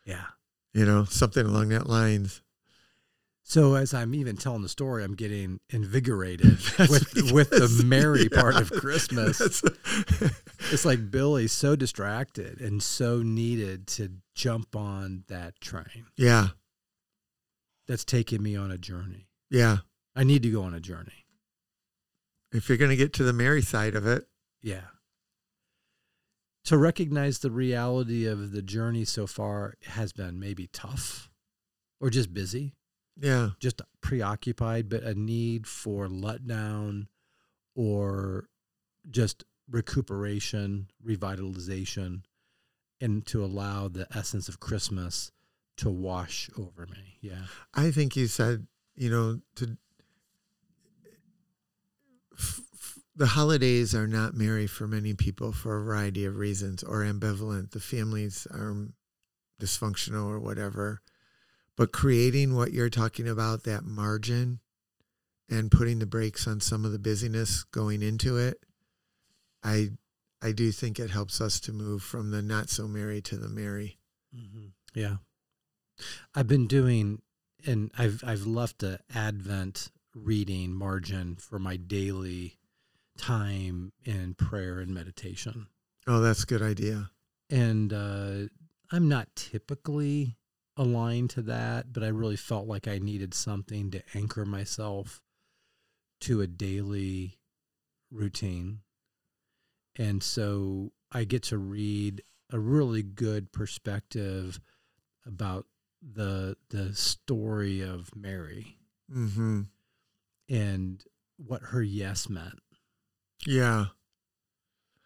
yeah 0.04 0.26
You 0.72 0.84
know, 0.84 1.04
something 1.04 1.46
along 1.46 1.68
that 1.68 1.86
lines. 1.88 2.42
So 3.46 3.74
as 3.74 3.92
i'm 3.94 4.14
even 4.14 4.36
telling 4.36 4.62
the 4.62 4.68
story 4.68 5.04
i'm 5.04 5.14
getting 5.14 5.60
invigorated 5.70 6.50
with 6.78 7.32
with 7.32 7.50
the 7.50 7.82
merry 7.86 8.28
part 8.28 8.56
of 8.56 8.70
christmas. 8.72 9.62
It's 10.72 10.86
like 10.86 11.10
billy's 11.10 11.52
so 11.52 11.76
distracted 11.76 12.58
and 12.60 12.82
so 12.82 13.22
needed 13.22 13.86
to 13.88 14.12
jump 14.34 14.74
on 14.74 15.24
that 15.28 15.60
train. 15.60 16.06
Yeah, 16.16 16.48
that's 17.86 18.04
taking 18.04 18.42
me 18.42 18.56
on 18.56 18.70
a 18.70 18.78
journey. 18.78 19.28
Yeah, 19.50 19.78
I 20.16 20.24
need 20.24 20.42
to 20.44 20.50
go 20.50 20.62
on 20.62 20.72
a 20.72 20.80
journey. 20.80 21.26
If 22.50 22.68
you're 22.68 22.78
going 22.78 22.90
to 22.90 22.96
get 22.96 23.12
to 23.14 23.24
the 23.24 23.34
merry 23.34 23.60
side 23.60 23.94
of 23.94 24.06
it, 24.06 24.26
Yeah. 24.62 24.86
To 26.64 26.78
recognize 26.78 27.40
the 27.40 27.50
reality 27.50 28.24
of 28.24 28.52
the 28.52 28.62
journey 28.62 29.04
so 29.04 29.26
far 29.26 29.74
has 29.88 30.14
been 30.14 30.40
maybe 30.40 30.66
tough 30.72 31.30
or 32.00 32.08
just 32.08 32.32
busy, 32.32 32.72
yeah, 33.20 33.50
just 33.60 33.80
preoccupied, 34.00 34.88
but 34.88 35.02
a 35.02 35.14
need 35.14 35.66
for 35.66 36.08
letdown 36.08 37.06
or 37.74 38.48
just 39.10 39.44
recuperation, 39.70 40.88
revitalization, 41.04 42.22
and 43.00 43.26
to 43.26 43.44
allow 43.44 43.88
the 43.88 44.06
essence 44.14 44.48
of 44.48 44.60
Christmas 44.60 45.30
to 45.76 45.90
wash 45.90 46.48
over 46.58 46.86
me. 46.86 47.18
Yeah. 47.20 47.44
I 47.74 47.90
think 47.90 48.16
you 48.16 48.26
said, 48.26 48.66
you 48.94 49.10
know, 49.10 49.40
to 49.56 49.76
f- 52.38 52.60
f- 52.72 52.98
the 53.16 53.26
holidays 53.26 53.94
are 53.94 54.06
not 54.06 54.34
merry 54.34 54.66
for 54.66 54.86
many 54.86 55.14
people 55.14 55.52
for 55.52 55.76
a 55.76 55.84
variety 55.84 56.24
of 56.24 56.36
reasons 56.36 56.82
or 56.82 57.00
ambivalent. 57.00 57.70
The 57.72 57.80
families 57.80 58.46
are 58.50 58.88
dysfunctional 59.60 60.26
or 60.26 60.38
whatever. 60.38 61.00
But 61.76 61.92
creating 61.92 62.54
what 62.54 62.72
you're 62.72 62.90
talking 62.90 63.28
about, 63.28 63.64
that 63.64 63.84
margin 63.84 64.60
and 65.50 65.70
putting 65.70 65.98
the 65.98 66.06
brakes 66.06 66.46
on 66.46 66.60
some 66.60 66.84
of 66.84 66.92
the 66.92 66.98
busyness 66.98 67.64
going 67.64 68.02
into 68.02 68.36
it, 68.36 68.58
I 69.62 69.90
I 70.40 70.52
do 70.52 70.70
think 70.72 70.98
it 70.98 71.10
helps 71.10 71.40
us 71.40 71.58
to 71.60 71.72
move 71.72 72.02
from 72.02 72.30
the 72.30 72.42
not 72.42 72.68
so 72.68 72.86
merry 72.86 73.20
to 73.22 73.36
the 73.36 73.48
merry. 73.48 73.98
Mm-hmm. 74.36 74.66
Yeah. 74.94 75.16
I've 76.34 76.48
been 76.48 76.66
doing, 76.66 77.22
and 77.66 77.90
I've 77.96 78.22
I've 78.26 78.46
left 78.46 78.82
a 78.82 79.00
Advent 79.14 79.90
reading 80.14 80.72
margin 80.72 81.36
for 81.36 81.58
my 81.58 81.76
daily 81.76 82.58
time 83.16 83.92
in 84.04 84.34
prayer 84.34 84.80
and 84.80 84.94
meditation. 84.94 85.68
Oh, 86.06 86.20
that's 86.20 86.42
a 86.42 86.46
good 86.46 86.62
idea. 86.62 87.10
And 87.50 87.92
uh, 87.92 88.48
I'm 88.92 89.08
not 89.08 89.28
typically 89.34 90.36
aligned 90.76 91.30
to 91.30 91.42
that, 91.42 91.92
but 91.92 92.02
I 92.02 92.08
really 92.08 92.36
felt 92.36 92.66
like 92.66 92.88
I 92.88 92.98
needed 92.98 93.34
something 93.34 93.90
to 93.92 94.02
anchor 94.14 94.44
myself 94.44 95.22
to 96.22 96.40
a 96.40 96.46
daily 96.46 97.38
routine. 98.10 98.80
And 99.96 100.22
so 100.22 100.92
I 101.12 101.24
get 101.24 101.42
to 101.44 101.58
read 101.58 102.22
a 102.50 102.58
really 102.58 103.02
good 103.02 103.52
perspective 103.52 104.60
about 105.26 105.66
the 106.02 106.56
the 106.68 106.94
story 106.94 107.80
of 107.80 108.14
Mary 108.16 108.76
Mm-hmm. 109.14 109.62
and 110.48 111.04
what 111.36 111.62
her 111.62 111.82
yes 111.82 112.28
meant 112.28 112.60
Yeah. 113.46 113.86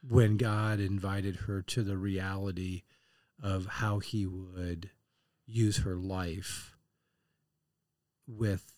when 0.02 0.36
God 0.36 0.78
invited 0.80 1.36
her 1.46 1.62
to 1.62 1.82
the 1.82 1.96
reality 1.96 2.82
of 3.42 3.66
how 3.66 3.98
he 3.98 4.24
would 4.26 4.90
use 5.50 5.78
her 5.78 5.96
life 5.96 6.76
with 8.26 8.70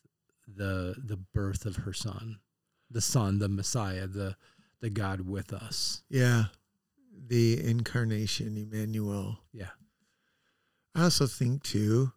the 0.46 0.94
the 1.04 1.16
birth 1.16 1.66
of 1.66 1.76
her 1.76 1.92
son 1.92 2.38
the 2.90 3.00
son 3.00 3.38
the 3.40 3.48
messiah 3.48 4.06
the 4.06 4.36
the 4.80 4.88
god 4.90 5.20
with 5.22 5.52
us 5.52 6.02
Yeah. 6.08 6.44
The 7.28 7.62
incarnation, 7.62 8.56
Emmanuel. 8.56 9.40
yeah 9.52 9.70
I 10.94 11.02
also 11.04 11.26
think, 11.26 11.62
too, 11.62 12.12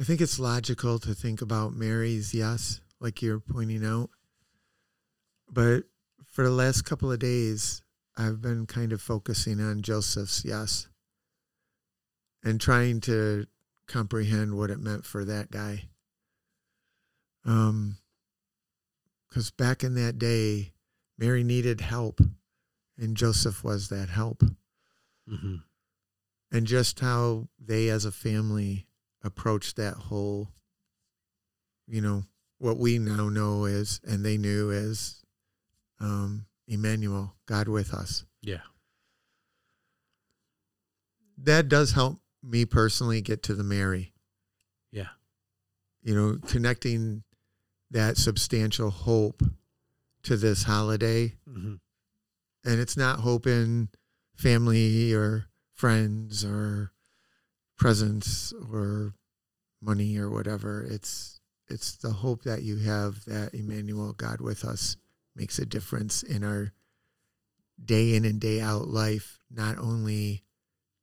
I 0.00 0.04
think 0.04 0.20
it's 0.20 0.38
logical 0.38 0.98
to 1.00 1.14
think 1.14 1.40
about 1.40 1.74
Mary's 1.74 2.34
yes, 2.34 2.80
like 3.00 3.22
you're 3.22 3.40
pointing 3.40 3.84
out. 3.84 4.10
But 5.50 5.84
for 6.30 6.44
the 6.44 6.50
last 6.52 6.82
couple 6.82 7.10
of 7.10 7.18
days, 7.18 7.82
I've 8.16 8.40
been 8.42 8.66
kind 8.66 8.92
of 8.92 9.00
focusing 9.00 9.60
on 9.60 9.82
Joseph's 9.82 10.44
yes 10.44 10.87
and 12.42 12.60
trying 12.60 13.00
to 13.00 13.46
comprehend 13.86 14.56
what 14.56 14.70
it 14.70 14.80
meant 14.80 15.04
for 15.04 15.24
that 15.24 15.50
guy. 15.50 15.88
Um, 17.44 17.96
because 19.28 19.50
back 19.50 19.82
in 19.82 19.94
that 19.94 20.18
day, 20.18 20.72
Mary 21.18 21.44
needed 21.44 21.80
help, 21.80 22.20
and 22.96 23.16
Joseph 23.16 23.62
was 23.62 23.88
that 23.88 24.08
help 24.08 24.42
mm-hmm. 25.30 25.56
and 26.50 26.66
just 26.66 27.00
how 27.00 27.48
they 27.58 27.88
as 27.88 28.04
a 28.04 28.12
family 28.12 28.86
approached 29.22 29.76
that 29.76 29.94
whole 29.94 30.48
you 31.86 32.00
know 32.00 32.24
what 32.58 32.78
we 32.78 32.98
now 32.98 33.28
know 33.28 33.64
is 33.64 34.00
and 34.06 34.24
they 34.24 34.36
knew 34.36 34.70
as 34.70 35.22
um 36.00 36.46
emmanuel 36.66 37.34
god 37.46 37.68
with 37.68 37.92
us 37.92 38.24
yeah 38.42 38.60
that 41.36 41.68
does 41.68 41.92
help 41.92 42.20
me 42.42 42.64
personally 42.64 43.20
get 43.20 43.42
to 43.44 43.54
the 43.54 43.64
merry. 43.64 44.12
Yeah. 44.90 45.08
You 46.02 46.14
know 46.14 46.38
connecting 46.46 47.24
that 47.90 48.16
substantial 48.16 48.90
hope 48.90 49.42
to 50.24 50.36
this 50.36 50.64
holiday. 50.64 51.34
Mm-hmm. 51.48 51.74
and 52.64 52.80
it's 52.80 52.96
not 52.96 53.20
hope 53.20 53.46
in 53.46 53.88
family 54.34 55.12
or 55.14 55.46
friends 55.74 56.44
or 56.44 56.92
presents 57.76 58.52
or 58.72 59.14
money 59.80 60.18
or 60.18 60.28
whatever. 60.28 60.82
It's 60.82 61.40
it's 61.68 61.96
the 61.96 62.10
hope 62.10 62.42
that 62.44 62.62
you 62.62 62.78
have 62.78 63.24
that 63.26 63.54
Emmanuel 63.54 64.12
God 64.12 64.40
with 64.40 64.64
us 64.64 64.96
makes 65.36 65.58
a 65.58 65.66
difference 65.66 66.22
in 66.22 66.42
our 66.42 66.72
day 67.82 68.14
in 68.14 68.24
and 68.24 68.40
day 68.40 68.60
out 68.60 68.88
life 68.88 69.38
not 69.50 69.78
only 69.78 70.44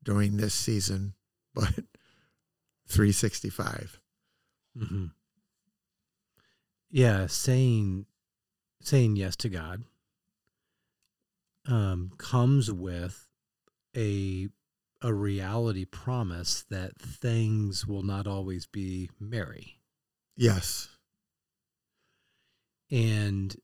during 0.03 0.37
this 0.37 0.53
season 0.53 1.13
but 1.55 1.73
365 2.87 3.99
Mm-hmm. 4.77 5.05
yeah 6.89 7.27
saying 7.27 8.05
saying 8.81 9.15
yes 9.15 9.37
to 9.37 9.47
god 9.47 9.85
um, 11.67 12.11
comes 12.17 12.69
with 12.71 13.29
a 13.95 14.49
a 15.01 15.13
reality 15.13 15.85
promise 15.85 16.65
that 16.69 16.99
things 16.99 17.85
will 17.87 18.01
not 18.01 18.27
always 18.27 18.65
be 18.65 19.09
merry. 19.19 19.79
Yes. 20.35 20.89
And 22.91 23.55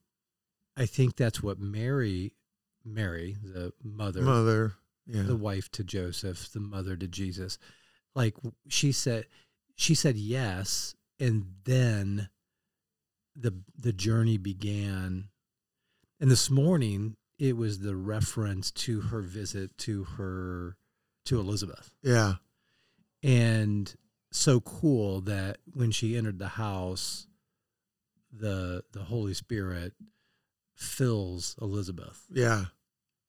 i 0.78 0.86
think 0.86 1.16
that's 1.18 1.44
what 1.44 1.60
mary 1.60 2.34
mary 2.86 3.36
the 3.44 3.74
mother 3.84 4.22
mother 4.22 4.74
yeah. 5.06 5.24
the 5.24 5.36
wife 5.36 5.70
to 5.70 5.84
joseph 5.84 6.50
the 6.54 6.62
mother 6.62 6.96
to 6.96 7.08
jesus 7.08 7.60
like 8.16 8.36
she 8.68 8.92
said 8.92 9.26
she 9.76 9.96
said 9.96 10.16
yes 10.18 10.96
and 11.20 11.46
then 11.64 12.30
the 13.36 13.54
the 13.78 13.94
journey 13.94 14.38
began. 14.38 15.30
And 16.20 16.30
this 16.30 16.50
morning 16.50 17.16
it 17.40 17.58
was 17.58 17.80
the 17.80 17.96
reference 17.96 18.70
to 18.72 19.02
her 19.02 19.22
visit 19.22 19.78
to 19.80 20.04
her 20.04 20.78
to 21.26 21.40
elizabeth. 21.40 21.92
Yeah. 22.04 22.36
And 23.24 23.94
so 24.32 24.60
cool 24.62 25.22
that 25.22 25.58
when 25.74 25.92
she 25.92 26.16
entered 26.18 26.40
the 26.40 26.48
house 26.50 27.28
the 28.32 28.84
the 28.92 29.04
holy 29.04 29.34
spirit 29.34 29.94
fills 30.76 31.56
elizabeth. 31.62 32.26
Yeah. 32.32 32.66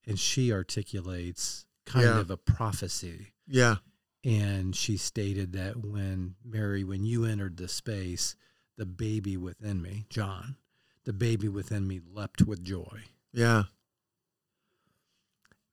And 0.06 0.18
she 0.18 0.52
articulates 0.52 1.64
kind 1.86 2.06
Yeah. 2.06 2.20
of 2.20 2.30
a 2.30 2.36
prophecy. 2.36 3.32
Yeah 3.46 3.76
and 4.24 4.74
she 4.76 4.96
stated 4.96 5.52
that 5.52 5.84
when 5.84 6.34
mary 6.44 6.84
when 6.84 7.04
you 7.04 7.24
entered 7.24 7.56
the 7.56 7.68
space 7.68 8.36
the 8.76 8.86
baby 8.86 9.36
within 9.36 9.82
me 9.82 10.06
john 10.08 10.56
the 11.04 11.12
baby 11.12 11.48
within 11.48 11.86
me 11.86 12.00
leapt 12.12 12.42
with 12.42 12.62
joy. 12.64 13.02
Yeah. 13.32 13.64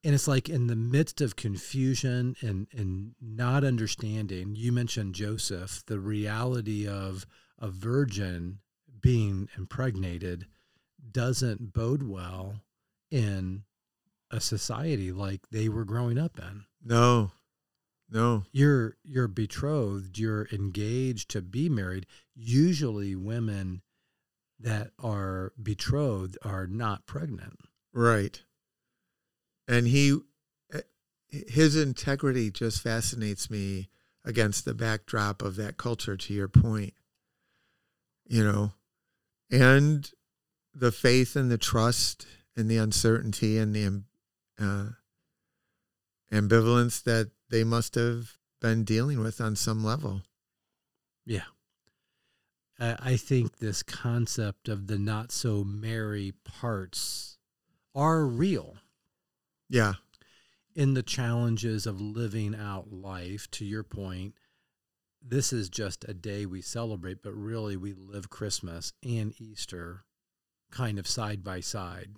And 0.02 0.14
it's 0.14 0.26
like 0.26 0.48
in 0.48 0.66
the 0.66 0.76
midst 0.76 1.20
of 1.20 1.36
confusion 1.36 2.34
and 2.40 2.66
and 2.72 3.14
not 3.20 3.64
understanding 3.64 4.54
you 4.56 4.72
mentioned 4.72 5.14
joseph 5.14 5.82
the 5.86 6.00
reality 6.00 6.88
of 6.88 7.26
a 7.58 7.68
virgin 7.68 8.60
being 9.02 9.48
impregnated 9.58 10.46
doesn't 11.12 11.74
bode 11.74 12.02
well 12.02 12.60
in 13.10 13.64
a 14.30 14.40
society 14.40 15.12
like 15.12 15.40
they 15.50 15.68
were 15.68 15.84
growing 15.84 16.16
up 16.16 16.38
in. 16.38 16.64
No 16.82 17.32
no 18.10 18.44
you're 18.52 18.96
you're 19.04 19.28
betrothed 19.28 20.18
you're 20.18 20.48
engaged 20.52 21.30
to 21.30 21.40
be 21.40 21.68
married 21.68 22.06
usually 22.34 23.14
women 23.14 23.82
that 24.58 24.90
are 24.98 25.52
betrothed 25.62 26.36
are 26.42 26.66
not 26.66 27.06
pregnant 27.06 27.58
Right. 27.92 28.40
And 29.66 29.86
he, 29.86 30.18
eh, 30.72 30.80
his 31.28 31.76
integrity 31.76 32.50
just 32.50 32.82
fascinates 32.82 33.50
me 33.50 33.88
against 34.24 34.64
the 34.64 34.74
backdrop 34.74 35.42
of 35.42 35.56
that 35.56 35.76
culture, 35.76 36.16
to 36.16 36.34
your 36.34 36.48
point. 36.48 36.94
You 38.26 38.44
know, 38.44 38.72
and 39.50 40.08
the 40.72 40.92
faith 40.92 41.34
and 41.34 41.50
the 41.50 41.58
trust 41.58 42.26
and 42.56 42.68
the 42.68 42.76
uncertainty 42.76 43.58
and 43.58 43.74
the 43.74 44.02
uh, 44.60 44.90
ambivalence 46.32 47.02
that 47.02 47.30
they 47.50 47.64
must 47.64 47.94
have 47.96 48.38
been 48.60 48.84
dealing 48.84 49.20
with 49.20 49.40
on 49.40 49.56
some 49.56 49.84
level. 49.84 50.22
Yeah. 51.26 51.44
I 52.78 53.16
think 53.16 53.58
this 53.58 53.82
concept 53.82 54.66
of 54.68 54.86
the 54.86 54.98
not 54.98 55.32
so 55.32 55.62
merry 55.64 56.32
parts 56.44 57.36
are 57.94 58.24
real. 58.24 58.76
Yeah. 59.68 59.94
In 60.74 60.94
the 60.94 61.02
challenges 61.02 61.86
of 61.86 62.00
living 62.00 62.54
out 62.54 62.90
life, 62.90 63.50
to 63.50 63.66
your 63.66 63.82
point, 63.82 64.34
this 65.20 65.52
is 65.52 65.68
just 65.68 66.06
a 66.08 66.14
day 66.14 66.46
we 66.46 66.62
celebrate, 66.62 67.22
but 67.22 67.34
really 67.34 67.76
we 67.76 67.92
live 67.92 68.30
Christmas 68.30 68.94
and 69.02 69.34
Easter 69.38 70.04
kind 70.70 70.98
of 70.98 71.06
side 71.06 71.44
by 71.44 71.60
side. 71.60 72.16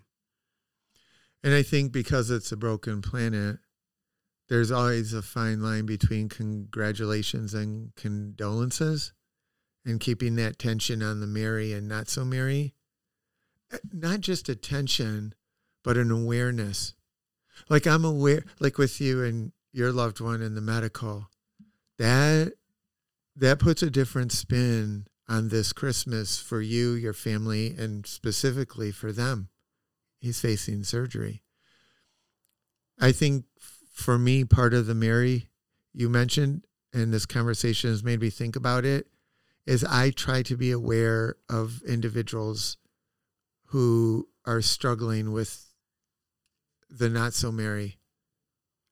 And 1.42 1.54
I 1.54 1.64
think 1.64 1.90
because 1.90 2.30
it's 2.30 2.52
a 2.52 2.56
broken 2.56 3.02
planet, 3.02 3.58
there's 4.52 4.70
always 4.70 5.14
a 5.14 5.22
fine 5.22 5.62
line 5.62 5.86
between 5.86 6.28
congratulations 6.28 7.54
and 7.54 7.90
condolences 7.96 9.14
and 9.86 9.98
keeping 9.98 10.34
that 10.34 10.58
tension 10.58 11.02
on 11.02 11.20
the 11.20 11.26
merry 11.26 11.72
and 11.72 11.88
not 11.88 12.06
so 12.06 12.22
merry. 12.22 12.74
Eh, 13.72 13.78
not 13.94 14.20
just 14.20 14.50
a 14.50 14.54
tension, 14.54 15.32
but 15.82 15.96
an 15.96 16.10
awareness. 16.10 16.92
Like 17.70 17.86
I'm 17.86 18.04
aware, 18.04 18.44
like 18.60 18.76
with 18.76 19.00
you 19.00 19.24
and 19.24 19.52
your 19.72 19.90
loved 19.90 20.20
one 20.20 20.42
in 20.42 20.54
the 20.54 20.60
medical, 20.60 21.30
that 21.96 22.52
that 23.34 23.58
puts 23.58 23.82
a 23.82 23.88
different 23.88 24.32
spin 24.32 25.06
on 25.30 25.48
this 25.48 25.72
Christmas 25.72 26.38
for 26.38 26.60
you, 26.60 26.92
your 26.92 27.14
family, 27.14 27.74
and 27.78 28.06
specifically 28.06 28.90
for 28.90 29.12
them. 29.12 29.48
He's 30.20 30.42
facing 30.42 30.84
surgery. 30.84 31.42
I 33.00 33.12
think 33.12 33.46
for 33.92 34.18
me, 34.18 34.44
part 34.44 34.74
of 34.74 34.86
the 34.86 34.94
merry 34.94 35.48
you 35.92 36.08
mentioned, 36.08 36.64
and 36.92 37.12
this 37.12 37.26
conversation 37.26 37.90
has 37.90 38.02
made 38.02 38.20
me 38.20 38.30
think 38.30 38.56
about 38.56 38.84
it, 38.84 39.06
is 39.66 39.84
I 39.84 40.10
try 40.10 40.42
to 40.42 40.56
be 40.56 40.70
aware 40.70 41.36
of 41.48 41.82
individuals 41.82 42.78
who 43.66 44.28
are 44.44 44.60
struggling 44.60 45.32
with 45.32 45.66
the 46.90 47.08
not 47.08 47.32
so 47.32 47.52
merry 47.52 47.98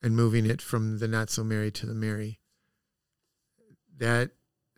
and 0.03 0.17
moving 0.17 0.47
it 0.47 0.63
from 0.63 0.99
the 0.99 1.09
not 1.09 1.29
so 1.31 1.43
merry 1.43 1.71
to 1.73 1.87
the 1.87 1.95
merry. 1.95 2.39
That 3.99 4.31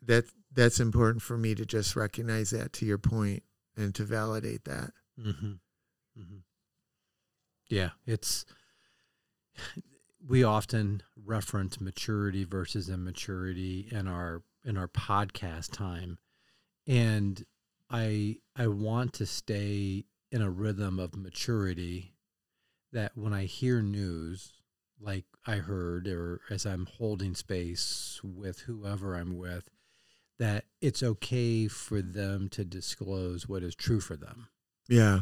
that 0.03 0.25
that's 0.53 0.81
important 0.81 1.23
for 1.23 1.37
me 1.37 1.55
to 1.55 1.65
just 1.65 1.95
recognize 1.95 2.51
that 2.51 2.73
to 2.75 2.87
your 2.87 2.99
point 2.99 3.43
and 3.77 3.95
to 3.95 4.05
validate 4.05 4.65
that. 4.65 4.91
Mm-hmm. 5.19 5.53
Mm-hmm. 6.19 6.39
Yeah, 7.69 7.91
it's 8.07 8.45
we 10.27 10.45
often 10.45 11.03
reference 11.25 11.81
maturity 11.81 12.45
versus 12.45 12.89
immaturity 12.89 13.89
in 13.91 14.07
our 14.09 14.43
in 14.65 14.77
our 14.77 14.89
podcast 14.89 15.73
time, 15.73 16.19
and 16.87 17.45
I 17.91 18.39
I 18.57 18.69
want 18.69 19.13
to 19.15 19.27
stay 19.27 20.05
in 20.31 20.43
a 20.43 20.51
rhythm 20.51 20.99
of 20.99 21.17
maturity 21.17 22.15
that 22.93 23.13
when 23.15 23.33
I 23.33 23.45
hear 23.45 23.83
news 23.83 24.53
like 25.01 25.25
I 25.47 25.57
heard 25.57 26.07
or 26.07 26.41
as 26.51 26.65
I'm 26.65 26.87
holding 26.87 27.35
space 27.35 28.21
with 28.23 28.61
whoever 28.61 29.15
I'm 29.15 29.37
with 29.37 29.69
that 30.39 30.65
it's 30.81 31.03
okay 31.03 31.69
for 31.69 32.01
them 32.01 32.49
to 32.51 32.65
disclose 32.65 33.49
what 33.49 33.63
is 33.63 33.75
true 33.75 34.01
for 34.01 34.17
them. 34.17 34.49
Yeah. 34.89 35.21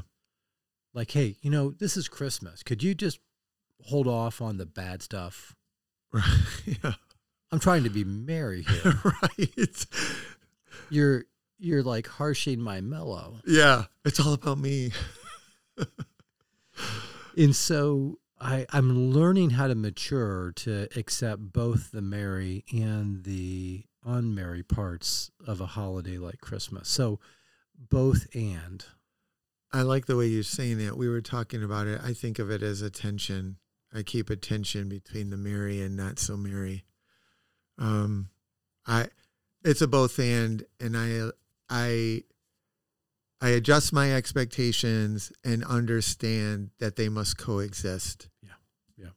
Like, 0.92 1.10
hey, 1.12 1.36
you 1.40 1.50
know, 1.50 1.70
this 1.70 1.96
is 1.96 2.08
Christmas. 2.08 2.62
Could 2.62 2.82
you 2.82 2.94
just 2.94 3.20
hold 3.86 4.06
off 4.06 4.40
on 4.40 4.58
the 4.58 4.66
bad 4.66 5.02
stuff? 5.02 5.54
Right. 6.12 6.24
Yeah. 6.84 6.92
I'm 7.52 7.58
trying 7.58 7.82
to 7.82 7.90
be 7.90 8.04
merry 8.04 8.62
here. 8.62 9.00
right. 9.22 9.86
You're 10.88 11.24
you're 11.58 11.82
like 11.82 12.06
harshing 12.06 12.60
my 12.60 12.80
mellow. 12.80 13.40
Yeah. 13.46 13.84
It's 14.04 14.20
all 14.20 14.34
about 14.34 14.58
me. 14.58 14.92
and 17.36 17.54
so 17.54 18.18
I, 18.40 18.66
I'm 18.70 19.10
learning 19.12 19.50
how 19.50 19.66
to 19.66 19.74
mature 19.74 20.52
to 20.56 20.88
accept 20.96 21.52
both 21.52 21.90
the 21.92 22.00
merry 22.00 22.64
and 22.72 23.24
the 23.24 23.84
unmerry 24.06 24.66
parts 24.66 25.30
of 25.46 25.60
a 25.60 25.66
holiday 25.66 26.16
like 26.18 26.40
Christmas. 26.40 26.88
So 26.88 27.20
both 27.78 28.26
and. 28.34 28.84
I 29.72 29.82
like 29.82 30.06
the 30.06 30.16
way 30.16 30.26
you're 30.26 30.42
saying 30.42 30.78
that. 30.78 30.96
We 30.96 31.08
were 31.08 31.20
talking 31.20 31.62
about 31.62 31.86
it. 31.86 32.00
I 32.02 32.12
think 32.12 32.38
of 32.38 32.50
it 32.50 32.62
as 32.62 32.82
a 32.82 32.90
tension. 32.90 33.56
I 33.92 34.02
keep 34.02 34.30
a 34.30 34.36
tension 34.36 34.88
between 34.88 35.30
the 35.30 35.36
merry 35.36 35.80
and 35.80 35.96
not 35.96 36.18
so 36.18 36.36
merry. 36.36 36.84
Um, 37.78 38.28
I, 38.86 39.08
it's 39.64 39.82
a 39.82 39.88
both 39.88 40.18
and, 40.18 40.64
and 40.78 40.96
I, 40.96 41.30
I, 41.68 42.22
I 43.40 43.48
adjust 43.50 43.92
my 43.92 44.12
expectations 44.12 45.32
and 45.44 45.64
understand 45.64 46.70
that 46.78 46.96
they 46.96 47.08
must 47.08 47.38
coexist. 47.38 48.28
Yeah, 48.42 48.50
yeah. 48.96 49.10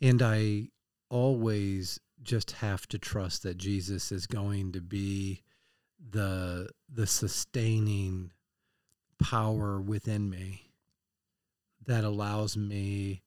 And 0.00 0.22
I 0.22 0.68
always 1.08 1.98
just 2.22 2.52
have 2.52 2.86
to 2.88 2.98
trust 2.98 3.42
that 3.42 3.56
Jesus 3.56 4.12
is 4.12 4.26
going 4.26 4.72
to 4.72 4.80
be 4.80 5.42
the 6.10 6.68
the 6.92 7.06
sustaining 7.06 8.32
power 9.22 9.80
within 9.80 10.28
me 10.28 10.71
that 11.86 12.04
allows 12.04 12.56
me 12.56 13.22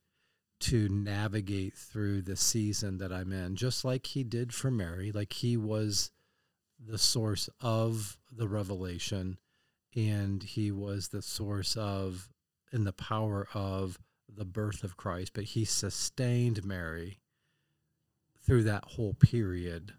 to 0.61 0.87
navigate 0.89 1.73
through 1.73 2.21
the 2.21 2.35
season 2.35 2.97
that 2.97 3.11
I'm 3.11 3.31
in, 3.31 3.55
just 3.55 3.83
like 3.83 4.07
he 4.07 4.23
did 4.23 4.53
for 4.53 4.71
Mary, 4.71 5.11
like 5.11 5.33
he 5.33 5.57
was 5.57 6.11
the 6.79 6.97
source 6.97 7.49
of 7.61 8.17
the 8.31 8.47
revelation 8.47 9.37
and 9.95 10.43
he 10.43 10.71
was 10.71 11.09
the 11.09 11.21
source 11.21 11.75
of 11.75 12.29
and 12.71 12.85
the 12.85 12.93
power 12.93 13.47
of 13.53 13.97
the 14.27 14.45
birth 14.45 14.83
of 14.83 14.97
Christ, 14.97 15.31
but 15.33 15.45
he 15.45 15.63
sustained 15.63 16.65
Mary 16.65 17.19
through 18.45 18.63
that 18.63 18.83
whole 18.83 19.13
period 19.13 19.93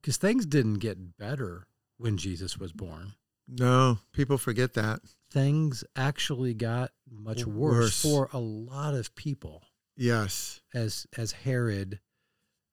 because 0.00 0.16
things 0.16 0.46
didn't 0.46 0.78
get 0.78 1.18
better 1.18 1.66
when 1.98 2.16
Jesus 2.16 2.58
was 2.58 2.72
born. 2.72 3.12
No, 3.48 3.98
people 4.12 4.38
forget 4.38 4.74
that. 4.74 5.00
Things 5.30 5.84
actually 5.96 6.54
got 6.54 6.92
much 7.10 7.46
worse, 7.46 8.02
worse, 8.02 8.02
for 8.02 8.28
a 8.32 8.38
lot 8.38 8.94
of 8.94 9.14
people. 9.14 9.62
Yes. 9.96 10.60
As 10.74 11.06
as 11.16 11.32
Herod 11.32 12.00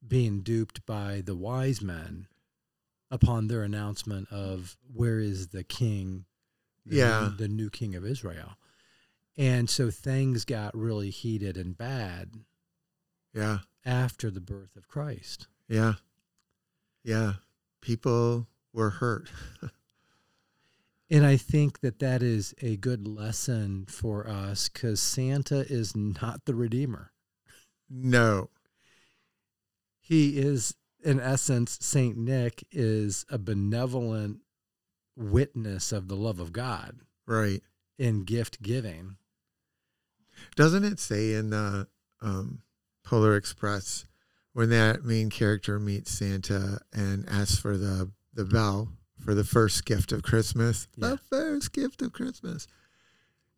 being 0.05 0.41
duped 0.41 0.86
by 0.86 1.21
the 1.25 1.36
wise 1.36 1.82
men 1.82 2.27
upon 3.12 3.47
their 3.47 3.63
announcement 3.63 4.32
of 4.32 4.77
where 4.93 5.19
is 5.19 5.49
the 5.49 5.63
king? 5.63 6.25
The 6.86 6.95
yeah. 6.97 7.19
New, 7.21 7.38
the 7.38 7.47
new 7.47 7.69
king 7.69 7.95
of 7.95 8.05
Israel. 8.05 8.58
And 9.38 9.69
so 9.69 9.89
things 9.89 10.45
got 10.45 10.75
really 10.75 11.10
heated 11.10 11.58
and 11.58 11.77
bad. 11.77 12.32
Yeah 13.34 13.60
after 13.86 14.29
the 14.29 14.41
birth 14.41 14.75
of 14.75 14.88
Christ. 14.88 15.47
Yeah. 15.67 15.93
Yeah. 17.03 17.34
People 17.82 18.47
were 18.73 18.91
hurt. 18.91 19.29
and 21.09 21.25
I 21.25 21.37
think 21.37 21.79
that 21.81 21.99
that 21.99 22.21
is 22.21 22.53
a 22.61 22.75
good 22.75 23.07
lesson 23.07 23.85
for 23.87 24.27
us 24.27 24.69
because 24.69 25.01
Santa 25.01 25.65
is 25.71 25.95
not 25.95 26.45
the 26.45 26.55
Redeemer. 26.55 27.11
No. 27.89 28.49
He 29.99 30.37
is, 30.37 30.75
in 31.03 31.19
essence, 31.19 31.77
St. 31.81 32.15
Nick 32.17 32.63
is 32.71 33.25
a 33.29 33.37
benevolent 33.37 34.39
witness 35.15 35.91
of 35.91 36.07
the 36.07 36.15
love 36.15 36.39
of 36.39 36.53
God. 36.53 36.99
Right. 37.25 37.61
In 37.97 38.23
gift 38.23 38.61
giving. 38.61 39.17
Doesn't 40.55 40.85
it 40.85 40.99
say 40.99 41.33
in 41.33 41.49
the 41.49 41.87
um, 42.21 42.61
Polar 43.03 43.35
Express 43.35 44.05
when 44.53 44.69
that 44.69 45.03
main 45.03 45.29
character 45.29 45.79
meets 45.79 46.11
Santa 46.11 46.79
and 46.93 47.27
asks 47.27 47.57
for 47.57 47.77
the 47.77 48.11
the 48.33 48.45
bell 48.45 48.89
for 49.19 49.34
the 49.34 49.43
first 49.43 49.86
gift 49.86 50.12
of 50.12 50.23
Christmas. 50.23 50.88
Yeah. 50.95 51.10
The 51.10 51.17
first 51.17 51.73
gift 51.73 52.01
of 52.01 52.13
Christmas. 52.13 52.67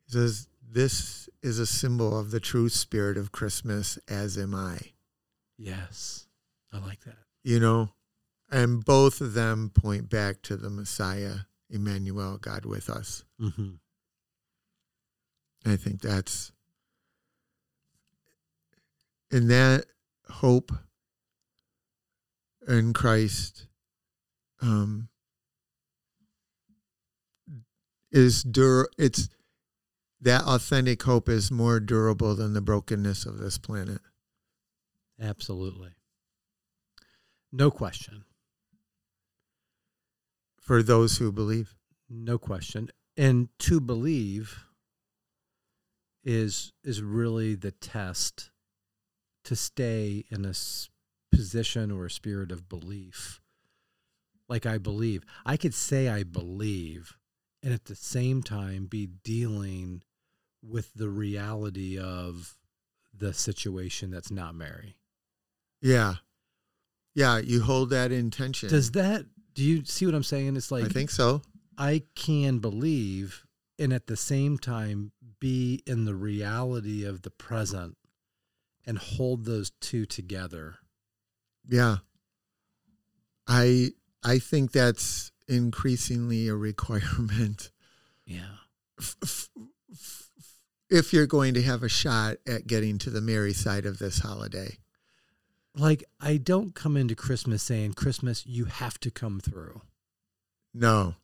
He 0.05 0.13
says, 0.13 0.47
This 0.67 1.29
is 1.41 1.59
a 1.59 1.65
symbol 1.65 2.17
of 2.17 2.31
the 2.31 2.39
true 2.39 2.69
spirit 2.69 3.17
of 3.17 3.31
Christmas, 3.31 3.97
as 4.07 4.37
am 4.37 4.55
I. 4.55 4.79
Yes. 5.57 6.27
I 6.73 6.79
like 6.79 7.01
that. 7.01 7.17
You 7.43 7.59
know, 7.59 7.89
and 8.49 8.83
both 8.83 9.21
of 9.21 9.33
them 9.33 9.71
point 9.73 10.09
back 10.09 10.41
to 10.43 10.57
the 10.57 10.69
Messiah, 10.69 11.35
Emmanuel, 11.69 12.37
God 12.37 12.65
with 12.65 12.89
us. 12.89 13.23
Mm-hmm. 13.39 13.71
I 15.65 15.75
think 15.75 16.01
that's 16.01 16.51
in 19.29 19.47
that 19.47 19.85
hope 20.29 20.71
in 22.67 22.93
Christ 22.93 23.67
um, 24.61 25.09
is 28.11 28.43
dur 28.43 28.87
it's 28.97 29.29
that 30.21 30.43
authentic 30.43 31.01
hope 31.03 31.27
is 31.27 31.49
more 31.51 31.79
durable 31.79 32.35
than 32.35 32.53
the 32.53 32.61
brokenness 32.61 33.25
of 33.25 33.39
this 33.39 33.57
planet. 33.57 34.01
Absolutely. 35.19 35.91
No 37.51 37.71
question. 37.71 38.23
For 40.59 40.83
those 40.83 41.17
who 41.17 41.31
believe. 41.31 41.75
No 42.07 42.37
question. 42.37 42.89
And 43.17 43.49
to 43.59 43.79
believe 43.79 44.65
is 46.23 46.71
is 46.83 47.01
really 47.01 47.55
the 47.55 47.71
test 47.71 48.51
to 49.43 49.55
stay 49.55 50.23
in 50.29 50.45
a 50.45 50.53
position 51.35 51.91
or 51.91 52.05
a 52.05 52.11
spirit 52.11 52.51
of 52.51 52.69
belief. 52.69 53.41
Like 54.47 54.67
I 54.67 54.77
believe. 54.77 55.23
I 55.45 55.57
could 55.57 55.73
say 55.73 56.09
I 56.09 56.23
believe 56.23 57.17
and 57.63 57.73
at 57.73 57.85
the 57.85 57.95
same 57.95 58.41
time 58.43 58.85
be 58.85 59.07
dealing 59.07 60.03
with 60.61 60.93
the 60.93 61.09
reality 61.09 61.99
of 61.99 62.55
the 63.13 63.33
situation 63.33 64.11
that's 64.11 64.31
not 64.31 64.55
merry. 64.55 64.95
Yeah. 65.81 66.15
Yeah, 67.13 67.39
you 67.39 67.61
hold 67.61 67.89
that 67.89 68.11
intention. 68.11 68.69
Does 68.69 68.91
that 68.91 69.25
do 69.53 69.63
you 69.63 69.83
see 69.83 70.05
what 70.05 70.15
I'm 70.15 70.23
saying? 70.23 70.55
It's 70.55 70.71
like 70.71 70.85
I 70.85 70.87
think 70.87 71.09
so. 71.09 71.41
I 71.77 72.03
can 72.15 72.59
believe 72.59 73.45
and 73.77 73.91
at 73.91 74.07
the 74.07 74.15
same 74.15 74.57
time 74.57 75.11
be 75.39 75.81
in 75.85 76.05
the 76.05 76.15
reality 76.15 77.03
of 77.03 77.23
the 77.23 77.31
present 77.31 77.97
and 78.85 78.97
hold 78.97 79.45
those 79.45 79.71
two 79.81 80.05
together. 80.05 80.75
Yeah. 81.67 81.97
I 83.47 83.91
I 84.23 84.39
think 84.39 84.71
that's 84.71 85.31
increasingly 85.51 86.47
a 86.47 86.55
requirement 86.55 87.71
Yeah. 88.25 88.55
f- 88.99 89.17
f- 89.21 89.49
f- 89.91 90.29
if 90.89 91.13
you're 91.13 91.27
going 91.27 91.53
to 91.53 91.61
have 91.61 91.83
a 91.83 91.89
shot 91.89 92.37
at 92.47 92.67
getting 92.67 92.97
to 92.99 93.09
the 93.09 93.21
merry 93.21 93.53
side 93.53 93.85
of 93.85 93.99
this 93.99 94.19
holiday. 94.19 94.77
Like 95.75 96.03
I 96.19 96.37
don't 96.37 96.75
come 96.75 96.97
into 96.97 97.15
Christmas 97.15 97.63
saying 97.63 97.93
Christmas 97.93 98.45
you 98.45 98.65
have 98.65 98.99
to 99.01 99.11
come 99.11 99.39
through. 99.39 99.81
No. 100.73 101.15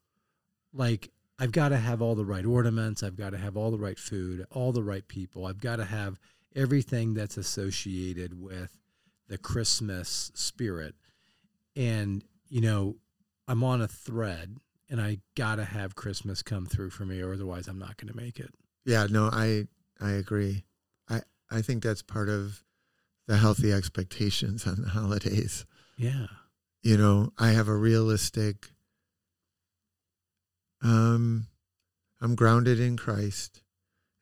Like 0.74 1.12
I've 1.40 1.52
got 1.52 1.70
to 1.70 1.78
have 1.78 2.02
all 2.02 2.16
the 2.16 2.26
right 2.26 2.46
ornaments, 2.46 3.04
I've 3.04 3.18
got 3.18 3.32
to 3.32 3.38
have 3.38 3.56
all 3.58 3.72
the 3.72 3.78
right 3.78 4.00
food, 4.00 4.46
all 4.52 4.72
the 4.72 4.84
right 4.84 5.08
people. 5.08 5.46
I've 5.46 5.62
got 5.62 5.76
to 5.78 5.86
have 5.86 6.20
everything 6.56 7.14
that's 7.14 7.38
associated 7.38 8.40
with 8.42 8.78
the 9.28 9.38
Christmas 9.38 10.32
spirit. 10.34 10.96
And 11.76 12.24
you 12.50 12.62
know, 12.62 12.96
I'm 13.48 13.64
on 13.64 13.82
a 13.82 13.88
thread 13.88 14.58
and 14.90 15.02
I 15.02 15.20
got 15.36 15.56
to 15.56 15.66
have 15.66 15.96
Christmas 15.96 16.42
come 16.42 16.66
through 16.66 16.92
for 16.92 17.06
me 17.06 17.22
or 17.22 17.34
otherwise 17.34 17.68
I'm 17.68 17.80
not 17.80 17.98
going 17.98 18.12
to 18.12 18.18
make 18.18 18.40
it. 18.40 18.54
Yeah, 18.86 19.08
no, 19.10 19.30
I 19.32 19.68
I 20.00 20.12
agree. 20.12 20.64
I 21.10 21.22
I 21.50 21.62
think 21.62 21.84
that's 21.84 22.02
part 22.02 22.30
of 22.30 22.64
the 23.28 23.38
healthy 23.38 23.72
expectations 23.74 24.66
on 24.68 24.82
the 24.82 24.90
holidays. 24.90 25.66
Yeah. 25.98 26.28
You 26.82 26.98
know, 26.98 27.32
I 27.38 27.50
have 27.52 27.68
a 27.68 27.76
realistic 27.76 28.72
um 30.82 31.48
I'm 32.22 32.36
grounded 32.36 32.80
in 32.80 32.98
Christ 32.98 33.62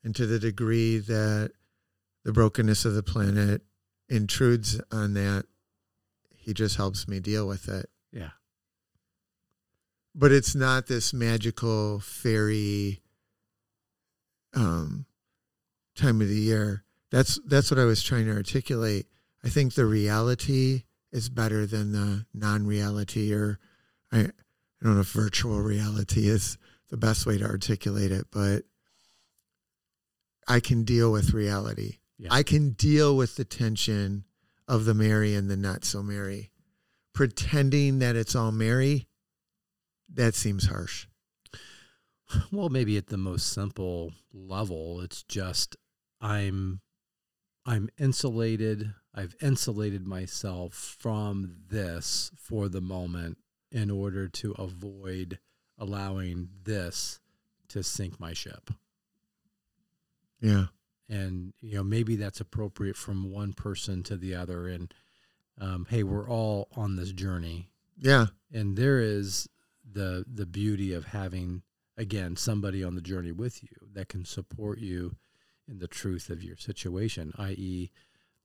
and 0.04 0.16
to 0.16 0.26
the 0.26 0.40
degree 0.40 1.00
that 1.00 1.52
the 2.24 2.34
brokenness 2.34 2.86
of 2.86 2.94
the 2.94 3.04
planet 3.04 3.62
intrudes 4.10 4.80
on 4.92 5.14
that, 5.14 5.46
he 6.36 6.54
just 6.54 6.76
helps 6.76 7.08
me 7.08 7.20
deal 7.20 7.48
with 7.48 7.68
it. 7.70 7.90
Yeah. 8.12 8.32
But 10.18 10.32
it's 10.32 10.56
not 10.56 10.88
this 10.88 11.14
magical 11.14 12.00
fairy 12.00 13.02
um 14.54 15.06
time 15.96 16.22
of 16.22 16.30
the 16.30 16.36
year. 16.36 16.84
That's 17.12 17.40
that's 17.46 17.70
what 17.70 17.80
I 17.80 17.86
was 17.86 18.02
trying 18.02 18.26
to 18.26 18.32
articulate. 18.32 19.08
I 19.44 19.50
think 19.50 19.74
the 19.74 19.86
reality 19.86 20.84
is 21.12 21.30
better 21.30 21.66
than 21.66 21.92
the 21.92 22.26
non-reality 22.34 23.34
or 23.34 23.60
I 24.12 24.20
I 24.20 24.84
don't 24.84 24.96
know 24.96 25.02
if 25.02 25.12
virtual 25.12 25.60
reality 25.62 26.28
is 26.28 26.58
the 26.90 26.98
best 26.98 27.26
way 27.26 27.38
to 27.38 27.46
articulate 27.46 28.12
it, 28.12 28.28
but 28.32 28.64
I 30.48 30.60
can 30.60 30.84
deal 30.84 31.12
with 31.12 31.34
reality. 31.34 31.98
Yeah. 32.18 32.30
I 32.32 32.44
can 32.44 32.72
deal 32.72 33.18
with 33.18 33.36
the 33.36 33.46
tension 33.46 34.26
of 34.68 34.86
the 34.86 34.94
merry 34.94 35.36
and 35.36 35.50
the 35.50 35.58
not 35.58 35.84
so 35.86 36.04
merry. 36.04 36.52
Pretending 37.14 38.00
that 38.00 38.16
it's 38.16 38.36
all 38.36 38.52
merry, 38.52 39.08
that 40.14 40.36
seems 40.36 40.68
harsh. 40.68 41.08
Well, 42.52 42.70
maybe 42.70 42.98
at 42.98 43.08
the 43.08 43.18
most 43.18 43.48
simple 43.54 44.12
level, 44.34 45.00
it's 45.02 45.24
just 45.24 45.76
I'm 46.20 46.82
I'm 47.66 47.90
insulated. 48.00 48.94
I've 49.14 49.36
insulated 49.42 50.08
myself 50.08 50.74
from 51.00 51.56
this 51.70 52.32
for 52.36 52.68
the 52.68 52.82
moment 52.82 53.38
in 53.72 53.90
order 53.92 54.28
to 54.28 54.52
avoid 54.54 55.40
allowing 55.78 56.50
this 56.64 57.20
to 57.70 57.84
sink 57.84 58.20
my 58.20 58.34
ship. 58.34 58.72
Yeah. 60.42 60.66
And 61.08 61.54
you 61.62 61.76
know, 61.76 61.84
maybe 61.84 62.16
that's 62.16 62.40
appropriate 62.42 62.98
from 62.98 63.32
one 63.32 63.54
person 63.54 64.04
to 64.04 64.18
the 64.18 64.36
other 64.36 64.68
and 64.68 64.94
um, 65.60 65.86
hey, 65.90 66.04
we're 66.04 66.30
all 66.30 66.68
on 66.76 66.96
this 66.96 67.12
journey 67.12 67.70
Yeah. 67.98 68.28
and 68.52 68.76
there 68.76 69.00
is 69.00 69.48
the 69.90 70.26
the 70.32 70.46
beauty 70.46 70.94
of 70.94 71.06
having 71.06 71.62
again 71.98 72.36
somebody 72.36 72.84
on 72.84 72.96
the 72.96 73.02
journey 73.02 73.32
with 73.32 73.62
you 73.64 73.70
that 73.94 74.10
can 74.10 74.26
support 74.26 74.80
you 74.80 75.16
in 75.68 75.80
the 75.80 75.88
truth 75.88 76.30
of 76.30 76.44
your 76.44 76.58
situation 76.58 77.32
i.e 77.38 77.92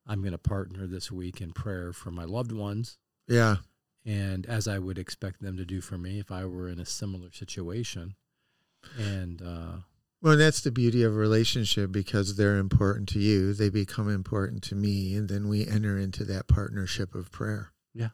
i'm 0.06 0.20
going 0.20 0.32
to 0.32 0.38
partner 0.38 0.86
this 0.86 1.10
week 1.10 1.40
in 1.40 1.52
prayer 1.52 1.92
for 1.92 2.10
my 2.10 2.24
loved 2.24 2.52
ones 2.52 2.98
Yeah. 3.26 3.56
and 4.04 4.46
as 4.46 4.68
i 4.68 4.78
would 4.78 4.98
expect 4.98 5.40
them 5.42 5.56
to 5.56 5.64
do 5.64 5.80
for 5.80 5.96
me 5.98 6.18
if 6.18 6.30
i 6.30 6.44
were 6.44 6.68
in 6.68 6.78
a 6.78 6.86
similar 6.86 7.30
situation 7.32 8.14
and 8.98 9.42
uh 9.42 9.78
Well, 10.22 10.32
and 10.34 10.40
that's 10.40 10.60
the 10.60 10.70
beauty 10.70 11.02
of 11.02 11.12
a 11.12 11.16
relationship 11.18 11.90
because 11.90 12.36
they're 12.36 12.58
important 12.58 13.08
to 13.10 13.18
you. 13.18 13.52
They 13.54 13.68
become 13.70 14.08
important 14.08 14.62
to 14.64 14.74
me. 14.74 15.14
And 15.14 15.28
then 15.30 15.48
we 15.48 15.66
enter 15.66 15.96
into 15.98 16.24
that 16.24 16.46
partnership 16.48 17.14
of 17.14 17.30
prayer. 17.30 17.72
Yeah, 17.94 18.10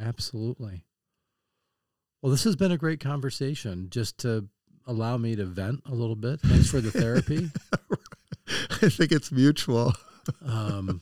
absolutely 0.00 0.84
well 2.24 2.30
this 2.30 2.44
has 2.44 2.56
been 2.56 2.72
a 2.72 2.78
great 2.78 3.00
conversation 3.00 3.88
just 3.90 4.16
to 4.16 4.48
allow 4.86 5.18
me 5.18 5.36
to 5.36 5.44
vent 5.44 5.82
a 5.84 5.94
little 5.94 6.16
bit 6.16 6.40
thanks 6.40 6.70
for 6.70 6.80
the 6.80 6.90
therapy 6.90 7.50
I 8.82 8.88
think 8.88 9.12
it's 9.12 9.30
mutual. 9.30 9.92
um, 10.46 11.00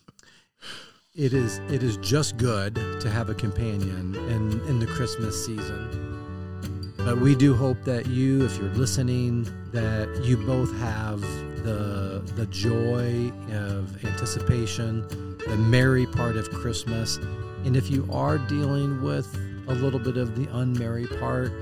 it 1.14 1.32
is 1.32 1.58
it 1.70 1.82
is 1.82 1.96
just 1.98 2.36
good 2.36 2.74
to 2.74 3.10
have 3.10 3.28
a 3.28 3.34
companion 3.34 4.14
in 4.14 4.60
in 4.68 4.78
the 4.78 4.86
Christmas 4.86 5.44
season. 5.44 6.94
But 6.98 7.18
we 7.18 7.34
do 7.34 7.54
hope 7.54 7.82
that 7.84 8.06
you, 8.06 8.44
if 8.44 8.56
you're 8.58 8.70
listening, 8.70 9.44
that 9.72 10.22
you 10.24 10.36
both 10.36 10.72
have 10.78 11.20
the 11.64 12.22
the 12.36 12.46
joy 12.46 13.32
of 13.52 14.04
anticipation, 14.04 15.06
the 15.38 15.56
merry 15.56 16.06
part 16.06 16.36
of 16.36 16.48
Christmas, 16.50 17.16
and 17.64 17.76
if 17.76 17.90
you 17.90 18.08
are 18.12 18.38
dealing 18.38 19.02
with 19.02 19.26
a 19.72 19.74
little 19.76 19.98
bit 19.98 20.16
of 20.18 20.36
the 20.36 20.46
unmerry 20.48 21.06
part, 21.18 21.52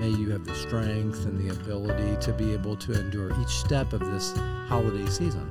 may 0.00 0.08
you 0.08 0.30
have 0.30 0.44
the 0.44 0.54
strength 0.54 1.24
and 1.26 1.38
the 1.38 1.52
ability 1.54 2.16
to 2.24 2.32
be 2.32 2.52
able 2.52 2.76
to 2.76 2.92
endure 2.98 3.30
each 3.42 3.48
step 3.48 3.92
of 3.92 4.00
this 4.00 4.32
holiday 4.68 5.06
season. 5.10 5.50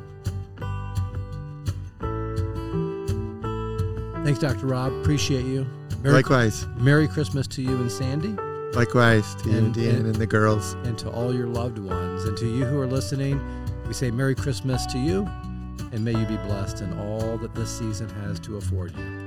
Thanks, 4.23 4.39
Dr. 4.39 4.65
Rob. 4.67 4.91
Appreciate 4.93 5.45
you. 5.45 5.65
Merry, 6.01 6.15
Likewise. 6.15 6.67
Merry 6.77 7.07
Christmas 7.07 7.47
to 7.47 7.61
you 7.61 7.75
and 7.77 7.91
Sandy, 7.91 8.35
Likewise 8.73 9.33
to 9.35 9.49
you 9.49 9.57
And- 9.57 9.77
and 9.77 9.85
and- 9.85 10.05
and 10.07 10.15
the 10.15 10.27
girls. 10.27 10.75
and 10.83 10.97
to 10.97 11.09
all 11.09 11.33
your 11.33 11.47
loved 11.47 11.79
ones. 11.79 12.25
And 12.25 12.35
to 12.37 12.45
you 12.45 12.65
who 12.65 12.79
are 12.79 12.85
listening, 12.87 13.39
we 13.87 13.93
say 13.93 14.11
Merry 14.11 14.35
Christmas 14.35 14.85
to 14.87 14.97
you, 14.99 15.25
and 15.91 16.03
may 16.03 16.11
you 16.11 16.25
be 16.25 16.37
blessed 16.47 16.81
in 16.81 16.91
all 16.99 17.37
that 17.37 17.55
this 17.55 17.69
season 17.69 18.09
has 18.25 18.39
to 18.41 18.57
afford 18.57 18.91
you. 18.97 19.26